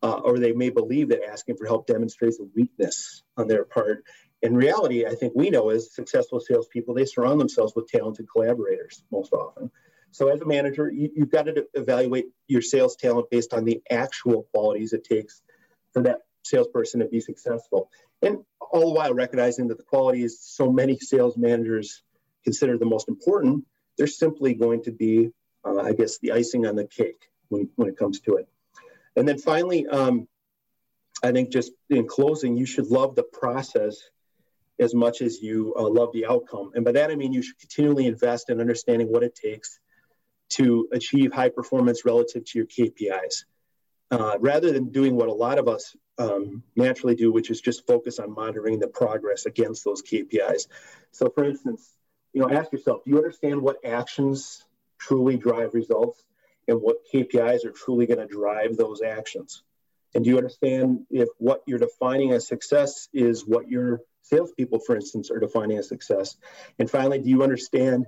uh, 0.03 0.21
or 0.23 0.39
they 0.39 0.53
may 0.53 0.71
believe 0.71 1.09
that 1.09 1.25
asking 1.25 1.57
for 1.57 1.67
help 1.67 1.87
demonstrates 1.87 2.39
a 2.39 2.45
weakness 2.55 3.23
on 3.37 3.49
their 3.49 3.65
part. 3.65 4.05
In 4.43 4.55
reality, 4.55 5.07
I 5.07 5.15
think 5.15 5.33
we 5.35 5.49
know 5.49 5.71
as 5.71 5.95
successful 5.95 6.41
salespeople, 6.41 6.95
they 6.95 7.07
surround 7.07 7.41
themselves 7.41 7.73
with 7.75 7.89
talented 7.89 8.27
collaborators 8.31 9.03
most 9.11 9.33
often. 9.33 9.71
So, 10.11 10.29
as 10.29 10.43
a 10.43 10.45
manager, 10.45 10.91
you, 10.93 11.11
have 11.19 11.31
got 11.31 11.47
to 11.47 11.67
evaluate 11.73 12.27
your 12.47 12.61
sales 12.61 12.97
talent 12.97 13.31
based 13.31 13.55
on 13.55 13.65
the 13.65 13.81
actual 13.91 14.45
qualities 14.53 14.93
it 14.93 15.05
takes 15.05 15.43
for 15.93 16.03
that 16.03 16.19
salesperson 16.45 17.01
to 17.01 17.07
be 17.07 17.21
successful. 17.21 17.91
And 18.21 18.39
all 18.61 18.93
the 18.93 18.93
while 18.93 19.15
recognizing 19.15 19.69
that 19.69 19.79
the 19.79 19.85
qualities 19.85 20.39
so 20.41 20.71
many 20.71 20.99
sales 20.99 21.37
managers 21.37 22.03
consider 22.45 22.77
the 22.77 22.85
most 22.85 23.09
important, 23.09 23.65
they're 23.97 24.07
simply 24.07 24.55
going 24.55 24.83
to 24.85 24.93
be, 24.93 25.31
uh, 25.65 25.81
I 25.81 25.95
guess, 25.95 26.19
the 26.19 26.33
icing 26.33 26.67
on 26.67 26.77
the 26.77 26.85
cake 26.85 27.31
when, 27.55 27.69
when 27.77 27.89
it 27.89 27.97
comes 27.97 28.21
to 28.21 28.35
it. 28.35 28.49
And 29.17 29.27
then 29.27 29.39
finally, 29.39 29.87
um, 29.87 30.29
I 31.23 31.33
think 31.33 31.51
just 31.51 31.73
in 31.89 32.07
closing, 32.07 32.57
you 32.57 32.67
should 32.67 32.89
love 32.89 33.15
the 33.15 33.23
process 33.23 33.97
as 34.79 34.95
much 34.95 35.23
as 35.23 35.41
you 35.41 35.75
uh, 35.77 35.89
love 35.89 36.11
the 36.13 36.27
outcome. 36.27 36.73
And 36.75 36.85
by 36.85 36.93
that, 36.93 37.11
I 37.11 37.15
mean 37.15 37.33
you 37.33 37.43
should 37.43 37.59
continually 37.59 38.07
invest 38.07 38.51
in 38.51 38.61
understanding 38.61 39.11
what 39.11 39.23
it 39.23 39.35
takes 39.35 39.79
to 40.51 40.89
achieve 40.93 41.33
high 41.33 41.49
performance 41.49 42.05
relative 42.05 42.45
to 42.45 42.59
your 42.59 42.67
KPIs. 42.67 43.45
Uh, 44.11 44.37
rather 44.39 44.71
than 44.71 44.91
doing 44.91 45.17
what 45.17 45.29
a 45.29 45.33
lot 45.33 45.59
of 45.59 45.67
us 45.67 45.97
um, 46.19 46.63
naturally 46.77 47.15
do, 47.15 47.33
which 47.33 47.51
is 47.51 47.61
just 47.61 47.87
focus 47.87 48.19
on 48.19 48.33
monitoring 48.33 48.79
the 48.79 48.87
progress 48.87 49.47
against 49.47 49.85
those 49.85 50.03
KPIs. 50.03 50.69
So, 51.11 51.31
for 51.31 51.45
instance, 51.45 51.91
you 52.33 52.43
know, 52.43 52.51
ask 52.51 52.71
yourself: 52.71 53.05
Do 53.05 53.11
you 53.11 53.17
understand 53.17 53.63
what 53.63 53.85
actions 53.85 54.63
truly 54.99 55.37
drive 55.37 55.75
results? 55.75 56.23
And 56.69 56.81
what 56.81 57.07
KPIs 57.13 57.65
are 57.65 57.71
truly 57.71 58.07
going 58.07 58.21
to 58.21 58.27
drive 58.27 58.77
those 58.77 59.03
actions. 59.03 59.63
And 60.15 60.25
do 60.25 60.31
you 60.31 60.37
understand 60.37 61.07
if 61.11 61.29
what 61.39 61.63
you're 61.67 61.79
defining 61.79 62.33
as 62.33 62.47
success 62.47 63.09
is 63.13 63.47
what 63.47 63.69
your 63.69 64.01
salespeople, 64.23 64.79
for 64.79 64.95
instance, 64.95 65.31
are 65.31 65.41
defining 65.41 65.79
as 65.79 65.89
success? 65.89 66.37
And 66.79 66.89
finally, 66.89 67.19
do 67.19 67.29
you 67.29 67.43
understand 67.43 68.07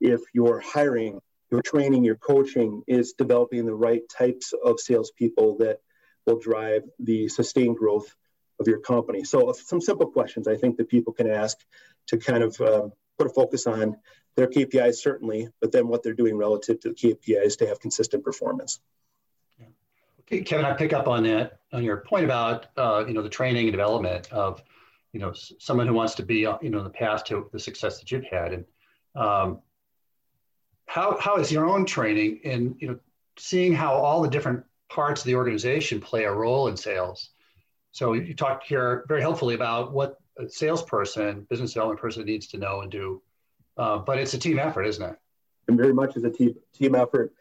if 0.00 0.20
your 0.34 0.60
hiring, 0.60 1.20
your 1.50 1.62
training, 1.62 2.04
your 2.04 2.16
coaching 2.16 2.82
is 2.86 3.12
developing 3.12 3.64
the 3.64 3.74
right 3.74 4.02
types 4.08 4.52
of 4.52 4.80
salespeople 4.80 5.58
that 5.58 5.78
will 6.26 6.38
drive 6.38 6.82
the 6.98 7.28
sustained 7.28 7.76
growth 7.76 8.14
of 8.58 8.66
your 8.66 8.80
company? 8.80 9.22
So, 9.22 9.52
some 9.52 9.80
simple 9.80 10.10
questions 10.10 10.48
I 10.48 10.56
think 10.56 10.76
that 10.78 10.88
people 10.88 11.12
can 11.12 11.30
ask 11.30 11.56
to 12.08 12.18
kind 12.18 12.42
of 12.42 12.60
uh, 12.60 12.88
put 13.18 13.26
a 13.26 13.30
focus 13.30 13.66
on 13.66 13.96
their 14.36 14.46
KPIs 14.46 14.96
certainly, 14.96 15.48
but 15.60 15.72
then 15.72 15.88
what 15.88 16.02
they're 16.02 16.14
doing 16.14 16.36
relative 16.36 16.80
to 16.80 16.90
the 16.90 16.94
KPIs 16.94 17.58
to 17.58 17.66
have 17.66 17.80
consistent 17.80 18.22
performance. 18.22 18.80
Okay, 20.22 20.42
Kevin, 20.42 20.66
I 20.66 20.72
pick 20.72 20.92
up 20.92 21.06
on 21.06 21.22
that 21.22 21.60
on 21.72 21.84
your 21.84 21.98
point 21.98 22.24
about 22.24 22.66
uh, 22.76 23.04
you 23.06 23.14
know 23.14 23.22
the 23.22 23.28
training 23.28 23.66
and 23.66 23.72
development 23.72 24.32
of 24.32 24.60
you 25.12 25.20
know 25.20 25.32
someone 25.58 25.86
who 25.86 25.94
wants 25.94 26.16
to 26.16 26.24
be 26.24 26.46
uh, 26.46 26.58
you 26.60 26.70
know 26.70 26.78
in 26.78 26.84
the 26.84 26.90
past 26.90 27.26
to 27.26 27.48
the 27.52 27.60
success 27.60 28.00
that 28.00 28.10
you've 28.10 28.24
had, 28.24 28.52
and 28.52 28.64
um, 29.14 29.60
how 30.86 31.16
how 31.20 31.36
is 31.36 31.52
your 31.52 31.66
own 31.66 31.86
training 31.86 32.40
in 32.42 32.74
you 32.80 32.88
know 32.88 32.98
seeing 33.38 33.72
how 33.72 33.94
all 33.94 34.20
the 34.20 34.28
different 34.28 34.64
parts 34.88 35.20
of 35.20 35.26
the 35.26 35.36
organization 35.36 36.00
play 36.00 36.24
a 36.24 36.32
role 36.32 36.68
in 36.68 36.76
sales. 36.76 37.30
So 37.92 38.12
you 38.14 38.34
talked 38.34 38.66
here 38.66 39.04
very 39.08 39.20
helpfully 39.20 39.54
about 39.54 39.92
what 39.92 40.18
a 40.38 40.48
salesperson, 40.48 41.46
business 41.48 41.72
development 41.72 42.00
person 42.00 42.24
needs 42.24 42.48
to 42.48 42.58
know 42.58 42.82
and 42.82 42.90
do 42.90 43.22
uh, 43.76 43.98
but 43.98 44.18
it's 44.18 44.34
a 44.34 44.38
team 44.38 44.58
effort, 44.58 44.84
isn't 44.84 45.04
it? 45.04 45.16
And 45.68 45.76
very 45.76 45.92
much 45.92 46.16
as 46.16 46.24
a 46.24 46.30
team 46.30 46.54
team 46.72 46.94
effort. 46.94 47.32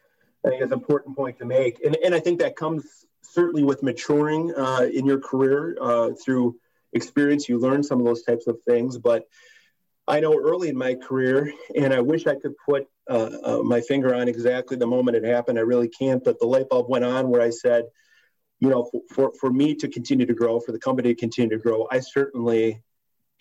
I 0.46 0.50
think 0.50 0.62
it's 0.62 0.72
an 0.72 0.78
important 0.78 1.16
point 1.16 1.40
to 1.40 1.46
make, 1.46 1.84
and 1.84 1.96
and 2.04 2.14
I 2.14 2.20
think 2.20 2.40
that 2.40 2.56
comes 2.56 3.06
certainly 3.22 3.64
with 3.64 3.84
maturing 3.84 4.54
uh, 4.56 4.88
in 4.92 5.06
your 5.06 5.20
career 5.20 5.78
uh, 5.80 6.12
through 6.24 6.58
experience. 6.94 7.48
You 7.48 7.60
learn 7.60 7.84
some 7.84 8.00
of 8.00 8.06
those 8.06 8.24
types 8.24 8.48
of 8.48 8.62
things, 8.68 8.98
but 8.98 9.28
I 10.08 10.20
know 10.20 10.38
early 10.38 10.70
in 10.70 10.78
my 10.78 10.96
career, 10.96 11.52
and 11.76 11.94
I 11.94 12.02
wish 12.02 12.28
I 12.28 12.36
could 12.36 12.54
put 12.68 12.88
uh, 13.10 13.30
uh, 13.44 13.64
my 13.64 13.82
finger 13.82 14.14
on 14.14 14.28
exactly 14.28 14.78
the 14.78 14.88
moment 14.88 15.18
it 15.18 15.24
happened. 15.24 15.58
I 15.58 15.64
really 15.64 15.88
can't, 15.88 16.24
but 16.24 16.40
the 16.40 16.48
light 16.48 16.70
bulb 16.70 16.90
went 16.90 17.06
on 17.06 17.30
where 17.30 17.42
I 17.42 17.50
said, 17.50 17.86
you 18.60 18.70
know, 18.70 18.84
for, 18.92 19.02
for, 19.12 19.34
for 19.40 19.52
me 19.52 19.76
to 19.76 19.88
continue 19.88 20.26
to 20.26 20.34
grow, 20.34 20.60
for 20.60 20.72
the 20.72 20.80
company 20.80 21.14
to 21.14 21.20
continue 21.20 21.58
to 21.58 21.62
grow, 21.62 21.88
I 21.90 22.00
certainly 22.00 22.84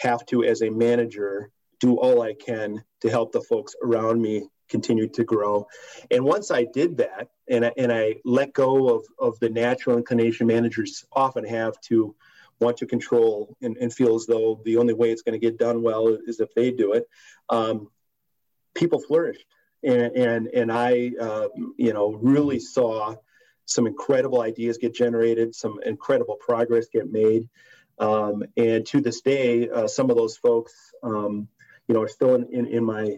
have 0.00 0.24
to, 0.26 0.44
as 0.44 0.62
a 0.62 0.70
manager, 0.70 1.50
do 1.80 1.96
all 1.96 2.22
I 2.22 2.34
can 2.34 2.82
to 3.02 3.10
help 3.10 3.32
the 3.32 3.40
folks 3.40 3.74
around 3.82 4.20
me 4.20 4.48
continue 4.68 5.08
to 5.08 5.24
grow. 5.24 5.66
And 6.10 6.24
once 6.24 6.50
I 6.50 6.64
did 6.64 6.96
that, 6.98 7.28
and 7.48 7.66
I, 7.66 7.72
and 7.76 7.92
I 7.92 8.16
let 8.24 8.52
go 8.52 8.88
of, 8.94 9.04
of 9.18 9.38
the 9.40 9.50
natural 9.50 9.98
inclination 9.98 10.46
managers 10.46 11.04
often 11.12 11.44
have 11.44 11.78
to 11.82 12.14
want 12.60 12.78
to 12.78 12.86
control 12.86 13.56
and, 13.60 13.76
and 13.76 13.92
feel 13.92 14.14
as 14.14 14.26
though 14.26 14.60
the 14.64 14.76
only 14.78 14.94
way 14.94 15.10
it's 15.10 15.22
going 15.22 15.38
to 15.38 15.44
get 15.44 15.58
done 15.58 15.82
well 15.82 16.08
is 16.08 16.40
if 16.40 16.54
they 16.54 16.70
do 16.70 16.92
it, 16.94 17.06
um, 17.50 17.88
people 18.74 19.00
flourished. 19.00 19.46
And, 19.82 20.16
and, 20.16 20.48
and 20.48 20.72
I, 20.72 21.12
uh, 21.20 21.48
you 21.76 21.92
know, 21.92 22.14
really 22.14 22.58
saw 22.58 23.16
some 23.66 23.86
incredible 23.86 24.40
ideas 24.40 24.78
get 24.78 24.94
generated, 24.94 25.54
some 25.54 25.80
incredible 25.84 26.36
progress 26.36 26.86
get 26.90 27.10
made. 27.12 27.48
Um, 27.98 28.44
and 28.56 28.84
to 28.86 29.00
this 29.00 29.20
day, 29.20 29.68
uh, 29.68 29.86
some 29.86 30.10
of 30.10 30.16
those 30.16 30.36
folks, 30.36 30.72
um, 31.02 31.48
you 31.86 31.94
know, 31.94 32.02
are 32.02 32.08
still 32.08 32.34
in, 32.34 32.48
in, 32.52 32.66
in 32.66 32.84
my 32.84 33.16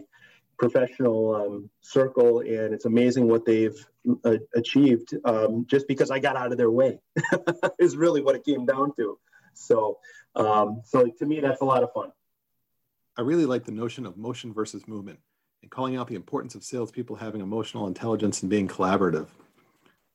professional 0.57 1.35
um, 1.35 1.69
circle, 1.81 2.39
and 2.39 2.73
it's 2.73 2.85
amazing 2.85 3.27
what 3.27 3.45
they've 3.45 3.77
uh, 4.23 4.37
achieved 4.55 5.13
um, 5.25 5.65
just 5.67 5.87
because 5.87 6.11
I 6.11 6.19
got 6.19 6.35
out 6.35 6.51
of 6.51 6.57
their 6.57 6.71
way 6.71 6.99
is 7.79 7.95
really 7.95 8.21
what 8.21 8.35
it 8.35 8.43
came 8.43 8.65
down 8.65 8.93
to. 8.95 9.19
So, 9.53 9.99
um, 10.35 10.81
so 10.85 11.07
to 11.07 11.25
me, 11.25 11.39
that's 11.39 11.61
a 11.61 11.65
lot 11.65 11.83
of 11.83 11.91
fun. 11.93 12.11
I 13.17 13.21
really 13.21 13.45
like 13.45 13.65
the 13.65 13.71
notion 13.71 14.05
of 14.05 14.17
motion 14.17 14.53
versus 14.53 14.87
movement 14.87 15.19
and 15.61 15.71
calling 15.71 15.95
out 15.95 16.07
the 16.07 16.15
importance 16.15 16.53
of 16.53 16.63
salespeople 16.63 17.15
having 17.15 17.41
emotional 17.41 17.87
intelligence 17.87 18.41
and 18.41 18.49
being 18.49 18.67
collaborative. 18.67 19.27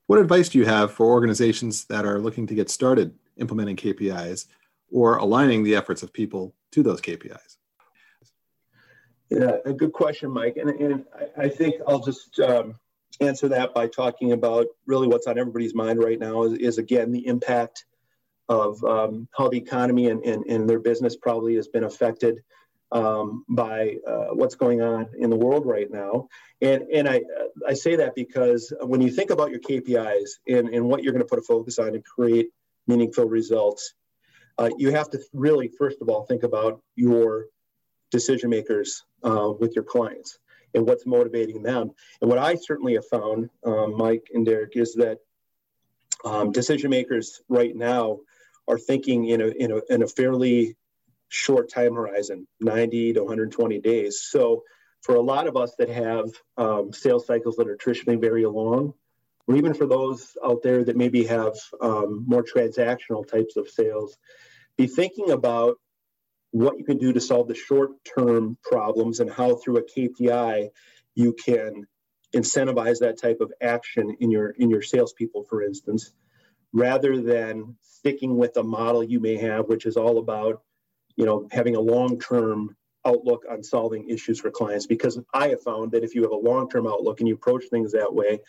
What 0.07 0.19
advice 0.19 0.49
do 0.49 0.57
you 0.57 0.65
have 0.65 0.91
for 0.91 1.05
organizations 1.05 1.85
that 1.85 2.05
are 2.05 2.19
looking 2.19 2.47
to 2.47 2.55
get 2.55 2.69
started 2.69 3.13
implementing 3.37 3.75
KPIs 3.75 4.45
or 4.91 5.17
aligning 5.17 5.63
the 5.63 5.75
efforts 5.75 6.03
of 6.03 6.13
people 6.13 6.53
to 6.71 6.83
those 6.83 7.01
KPIs? 7.01 7.57
Yeah, 9.29 9.57
a 9.65 9.73
good 9.73 9.93
question, 9.93 10.29
Mike. 10.29 10.57
And, 10.57 10.69
and 10.69 11.05
I 11.37 11.49
think 11.49 11.75
I'll 11.87 12.03
just 12.03 12.39
um, 12.39 12.75
answer 13.19 13.47
that 13.49 13.73
by 13.73 13.87
talking 13.87 14.31
about 14.31 14.67
really 14.85 15.07
what's 15.07 15.27
on 15.27 15.39
everybody's 15.39 15.73
mind 15.73 15.99
right 15.99 16.19
now 16.19 16.43
is, 16.43 16.53
is 16.53 16.77
again 16.77 17.11
the 17.11 17.25
impact 17.25 17.85
of 18.49 18.83
um, 18.83 19.27
how 19.35 19.49
the 19.49 19.57
economy 19.57 20.09
and, 20.09 20.23
and, 20.23 20.45
and 20.45 20.69
their 20.69 20.79
business 20.79 21.15
probably 21.15 21.55
has 21.55 21.67
been 21.67 21.83
affected 21.83 22.43
um, 22.91 23.43
by 23.49 23.95
uh, 24.07 24.27
what's 24.33 24.55
going 24.55 24.81
on 24.81 25.07
in 25.17 25.29
the 25.29 25.35
world 25.35 25.65
right 25.65 25.89
now. 25.89 26.27
And, 26.61 26.83
and 26.93 27.09
I, 27.09 27.21
I 27.67 27.73
say 27.73 27.95
that 27.95 28.13
because 28.13 28.71
when 28.81 29.01
you 29.01 29.09
think 29.09 29.31
about 29.31 29.49
your 29.49 29.61
KPIs 29.61 30.29
and, 30.47 30.69
and 30.69 30.87
what 30.87 31.03
you're 31.03 31.13
going 31.13 31.23
to 31.23 31.27
put 31.27 31.39
a 31.39 31.43
focus 31.43 31.79
on 31.79 31.89
and 31.89 32.05
create 32.05 32.49
meaningful 32.87 33.25
results, 33.25 33.93
uh, 34.57 34.69
you 34.77 34.91
have 34.91 35.09
to 35.11 35.19
really, 35.33 35.67
first 35.67 35.97
of 36.01 36.09
all, 36.09 36.25
think 36.25 36.43
about 36.43 36.81
your 36.95 37.45
decision 38.11 38.49
makers 38.49 39.03
uh, 39.23 39.51
with 39.59 39.75
your 39.75 39.83
clients 39.83 40.37
and 40.75 40.87
what's 40.87 41.05
motivating 41.05 41.63
them. 41.63 41.91
And 42.21 42.29
what 42.29 42.39
I 42.39 42.55
certainly 42.55 42.93
have 42.93 43.07
found, 43.07 43.49
um, 43.65 43.97
Mike 43.97 44.29
and 44.33 44.45
Derek, 44.45 44.75
is 44.75 44.93
that 44.95 45.19
um, 46.25 46.51
decision 46.51 46.89
makers 46.89 47.41
right 47.49 47.75
now 47.75 48.19
are 48.67 48.77
thinking 48.77 49.25
in 49.25 49.41
a, 49.41 49.47
in 49.47 49.71
a, 49.71 49.81
in 49.89 50.03
a 50.03 50.07
fairly 50.07 50.75
short 51.33 51.69
time 51.69 51.95
horizon 51.95 52.47
90 52.61 53.13
to 53.13 53.21
120 53.21 53.79
days 53.79 54.21
so 54.21 54.61
for 55.01 55.15
a 55.15 55.21
lot 55.21 55.47
of 55.47 55.57
us 55.57 55.73
that 55.79 55.89
have 55.89 56.29
um, 56.57 56.93
sales 56.93 57.25
cycles 57.25 57.55
that 57.55 57.67
are 57.67 57.75
traditionally 57.75 58.19
very 58.19 58.45
long 58.45 58.93
or 59.47 59.55
even 59.55 59.73
for 59.73 59.85
those 59.85 60.37
out 60.43 60.61
there 60.63 60.83
that 60.83 60.95
maybe 60.95 61.25
have 61.25 61.53
um, 61.81 62.23
more 62.27 62.43
transactional 62.43 63.27
types 63.27 63.57
of 63.57 63.69
sales 63.69 64.17
be 64.77 64.87
thinking 64.87 65.31
about 65.31 65.77
what 66.51 66.77
you 66.77 66.85
can 66.85 66.97
do 66.97 67.13
to 67.13 67.21
solve 67.21 67.47
the 67.47 67.55
short 67.55 67.91
term 68.03 68.57
problems 68.63 69.19
and 69.19 69.31
how 69.31 69.55
through 69.55 69.77
a 69.77 69.83
kpi 69.83 70.69
you 71.15 71.33
can 71.33 71.85
incentivize 72.35 72.99
that 72.99 73.19
type 73.21 73.37
of 73.41 73.51
action 73.61 74.15
in 74.19 74.31
your 74.31 74.49
in 74.51 74.69
your 74.69 74.81
salespeople 74.81 75.43
for 75.43 75.61
instance 75.61 76.11
rather 76.71 77.21
than 77.21 77.75
sticking 77.81 78.35
with 78.37 78.57
a 78.57 78.63
model 78.63 79.03
you 79.03 79.19
may 79.19 79.37
have 79.37 79.67
which 79.67 79.85
is 79.85 79.97
all 79.97 80.17
about 80.17 80.61
you 81.15 81.25
know, 81.25 81.47
having 81.51 81.75
a 81.75 81.81
long-term 81.81 82.75
outlook 83.05 83.43
on 83.49 83.63
solving 83.63 84.09
issues 84.09 84.39
for 84.39 84.49
clients 84.49 84.87
because 84.87 85.19
I 85.33 85.49
have 85.49 85.61
found 85.61 85.91
that 85.91 86.03
if 86.03 86.15
you 86.15 86.21
have 86.23 86.31
a 86.31 86.35
long-term 86.35 86.87
outlook 86.87 87.19
and 87.19 87.27
you 87.27 87.35
approach 87.35 87.65
things 87.69 87.91
that 87.91 88.13
way, 88.13 88.39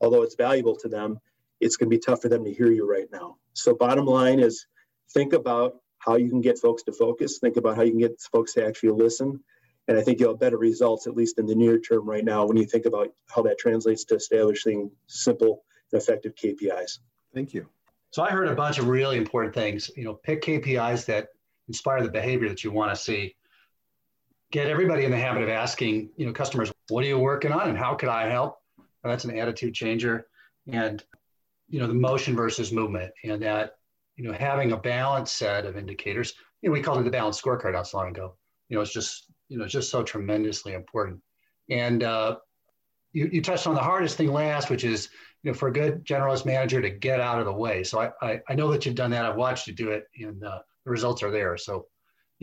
although 0.00 0.22
it's 0.22 0.36
valuable 0.36 0.76
to 0.76 0.88
them, 0.88 1.18
it's 1.60 1.76
going 1.76 1.90
to 1.90 1.96
be 1.96 2.00
tough 2.00 2.22
for 2.22 2.28
them 2.28 2.44
to 2.44 2.52
hear 2.52 2.70
you 2.70 2.88
right 2.88 3.08
now. 3.12 3.36
So 3.54 3.74
bottom 3.74 4.06
line 4.06 4.40
is 4.40 4.66
think 5.10 5.32
about 5.32 5.76
how 5.98 6.16
you 6.16 6.28
can 6.28 6.40
get 6.40 6.58
folks 6.58 6.82
to 6.84 6.92
focus, 6.92 7.38
think 7.38 7.56
about 7.56 7.76
how 7.76 7.82
you 7.82 7.90
can 7.90 8.00
get 8.00 8.20
folks 8.32 8.54
to 8.54 8.66
actually 8.66 8.90
listen. 8.90 9.42
And 9.88 9.98
I 9.98 10.02
think 10.02 10.18
you'll 10.18 10.30
have 10.30 10.40
better 10.40 10.58
results, 10.58 11.06
at 11.06 11.14
least 11.14 11.38
in 11.38 11.46
the 11.46 11.54
near 11.54 11.78
term 11.78 12.08
right 12.08 12.24
now, 12.24 12.46
when 12.46 12.56
you 12.56 12.64
think 12.64 12.86
about 12.86 13.08
how 13.28 13.42
that 13.42 13.58
translates 13.58 14.04
to 14.04 14.16
establishing 14.16 14.90
simple 15.06 15.64
and 15.92 16.00
effective 16.00 16.34
KPIs. 16.34 16.98
Thank 17.34 17.52
you. 17.52 17.68
So 18.10 18.22
I 18.22 18.30
heard 18.30 18.48
a 18.48 18.54
bunch 18.54 18.78
of 18.78 18.88
really 18.88 19.18
important 19.18 19.54
things. 19.54 19.90
You 19.96 20.04
know, 20.04 20.14
pick 20.14 20.42
KPIs 20.42 21.06
that 21.06 21.28
inspire 21.68 22.02
the 22.02 22.10
behavior 22.10 22.48
that 22.48 22.62
you 22.64 22.70
want 22.70 22.94
to 22.94 22.96
see. 23.00 23.34
Get 24.54 24.68
everybody 24.68 25.04
in 25.04 25.10
the 25.10 25.18
habit 25.18 25.42
of 25.42 25.48
asking, 25.48 26.10
you 26.16 26.26
know, 26.26 26.32
customers, 26.32 26.72
what 26.88 27.02
are 27.02 27.08
you 27.08 27.18
working 27.18 27.50
on 27.50 27.68
and 27.68 27.76
how 27.76 27.96
could 27.96 28.08
I 28.08 28.28
help? 28.28 28.60
And 28.78 29.12
that's 29.12 29.24
an 29.24 29.36
attitude 29.36 29.74
changer. 29.74 30.28
And, 30.70 31.02
you 31.68 31.80
know, 31.80 31.88
the 31.88 31.94
motion 31.94 32.36
versus 32.36 32.70
movement 32.70 33.12
and 33.24 33.42
that, 33.42 33.78
you 34.14 34.22
know, 34.22 34.32
having 34.32 34.70
a 34.70 34.76
balanced 34.76 35.36
set 35.36 35.66
of 35.66 35.76
indicators, 35.76 36.34
you 36.62 36.68
know, 36.68 36.72
we 36.72 36.82
called 36.82 37.00
it 37.00 37.02
the 37.02 37.10
balanced 37.10 37.42
scorecard 37.42 37.72
not 37.72 37.88
so 37.88 37.96
long 37.96 38.10
ago. 38.10 38.36
You 38.68 38.76
know, 38.76 38.82
it's 38.82 38.92
just, 38.92 39.24
you 39.48 39.58
know, 39.58 39.66
just 39.66 39.90
so 39.90 40.04
tremendously 40.04 40.74
important. 40.74 41.20
And 41.68 42.04
uh, 42.04 42.36
you, 43.12 43.28
you 43.32 43.42
touched 43.42 43.66
on 43.66 43.74
the 43.74 43.82
hardest 43.82 44.16
thing 44.16 44.32
last, 44.32 44.70
which 44.70 44.84
is, 44.84 45.08
you 45.42 45.50
know, 45.50 45.56
for 45.56 45.66
a 45.66 45.72
good 45.72 46.04
generalist 46.04 46.46
manager 46.46 46.80
to 46.80 46.90
get 46.90 47.18
out 47.18 47.40
of 47.40 47.46
the 47.46 47.52
way. 47.52 47.82
So 47.82 47.98
I, 47.98 48.12
I, 48.22 48.40
I 48.48 48.54
know 48.54 48.70
that 48.70 48.86
you've 48.86 48.94
done 48.94 49.10
that. 49.10 49.26
I've 49.26 49.34
watched 49.34 49.66
you 49.66 49.72
do 49.72 49.90
it. 49.90 50.04
And 50.16 50.44
uh, 50.44 50.60
the 50.84 50.92
results 50.92 51.24
are 51.24 51.32
there. 51.32 51.56
So 51.56 51.86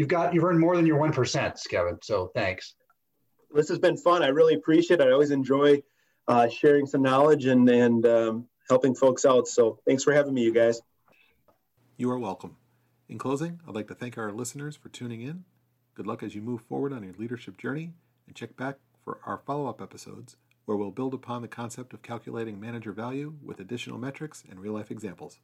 you've 0.01 0.07
got 0.07 0.33
you've 0.33 0.43
earned 0.43 0.59
more 0.59 0.75
than 0.75 0.87
your 0.87 0.97
one 0.97 1.13
percent, 1.13 1.61
Kevin. 1.69 1.99
So 2.01 2.31
thanks. 2.33 2.73
This 3.53 3.69
has 3.69 3.77
been 3.77 3.95
fun. 3.95 4.23
I 4.23 4.29
really 4.29 4.55
appreciate 4.55 4.99
it. 4.99 5.07
I 5.07 5.11
always 5.11 5.29
enjoy 5.29 5.83
uh, 6.27 6.47
sharing 6.49 6.87
some 6.87 7.03
knowledge 7.03 7.45
and 7.45 7.69
and 7.69 8.03
um, 8.07 8.47
helping 8.67 8.95
folks 8.95 9.25
out. 9.25 9.47
So 9.47 9.77
thanks 9.85 10.03
for 10.03 10.11
having 10.11 10.33
me, 10.33 10.41
you 10.41 10.55
guys. 10.55 10.81
You 11.97 12.09
are 12.09 12.17
welcome. 12.17 12.57
In 13.09 13.19
closing, 13.19 13.59
I'd 13.67 13.75
like 13.75 13.89
to 13.89 13.93
thank 13.93 14.17
our 14.17 14.31
listeners 14.31 14.75
for 14.75 14.89
tuning 14.89 15.21
in. 15.21 15.43
Good 15.93 16.07
luck 16.07 16.23
as 16.23 16.33
you 16.33 16.41
move 16.41 16.61
forward 16.61 16.93
on 16.93 17.03
your 17.03 17.13
leadership 17.19 17.57
journey, 17.57 17.91
and 18.25 18.35
check 18.35 18.57
back 18.57 18.77
for 19.05 19.19
our 19.27 19.37
follow 19.45 19.67
up 19.67 19.83
episodes 19.83 20.35
where 20.65 20.77
we'll 20.77 20.89
build 20.89 21.13
upon 21.13 21.43
the 21.43 21.47
concept 21.47 21.93
of 21.93 22.01
calculating 22.01 22.59
manager 22.59 22.91
value 22.91 23.35
with 23.43 23.59
additional 23.59 23.99
metrics 23.99 24.43
and 24.49 24.59
real 24.59 24.73
life 24.73 24.89
examples. 24.89 25.37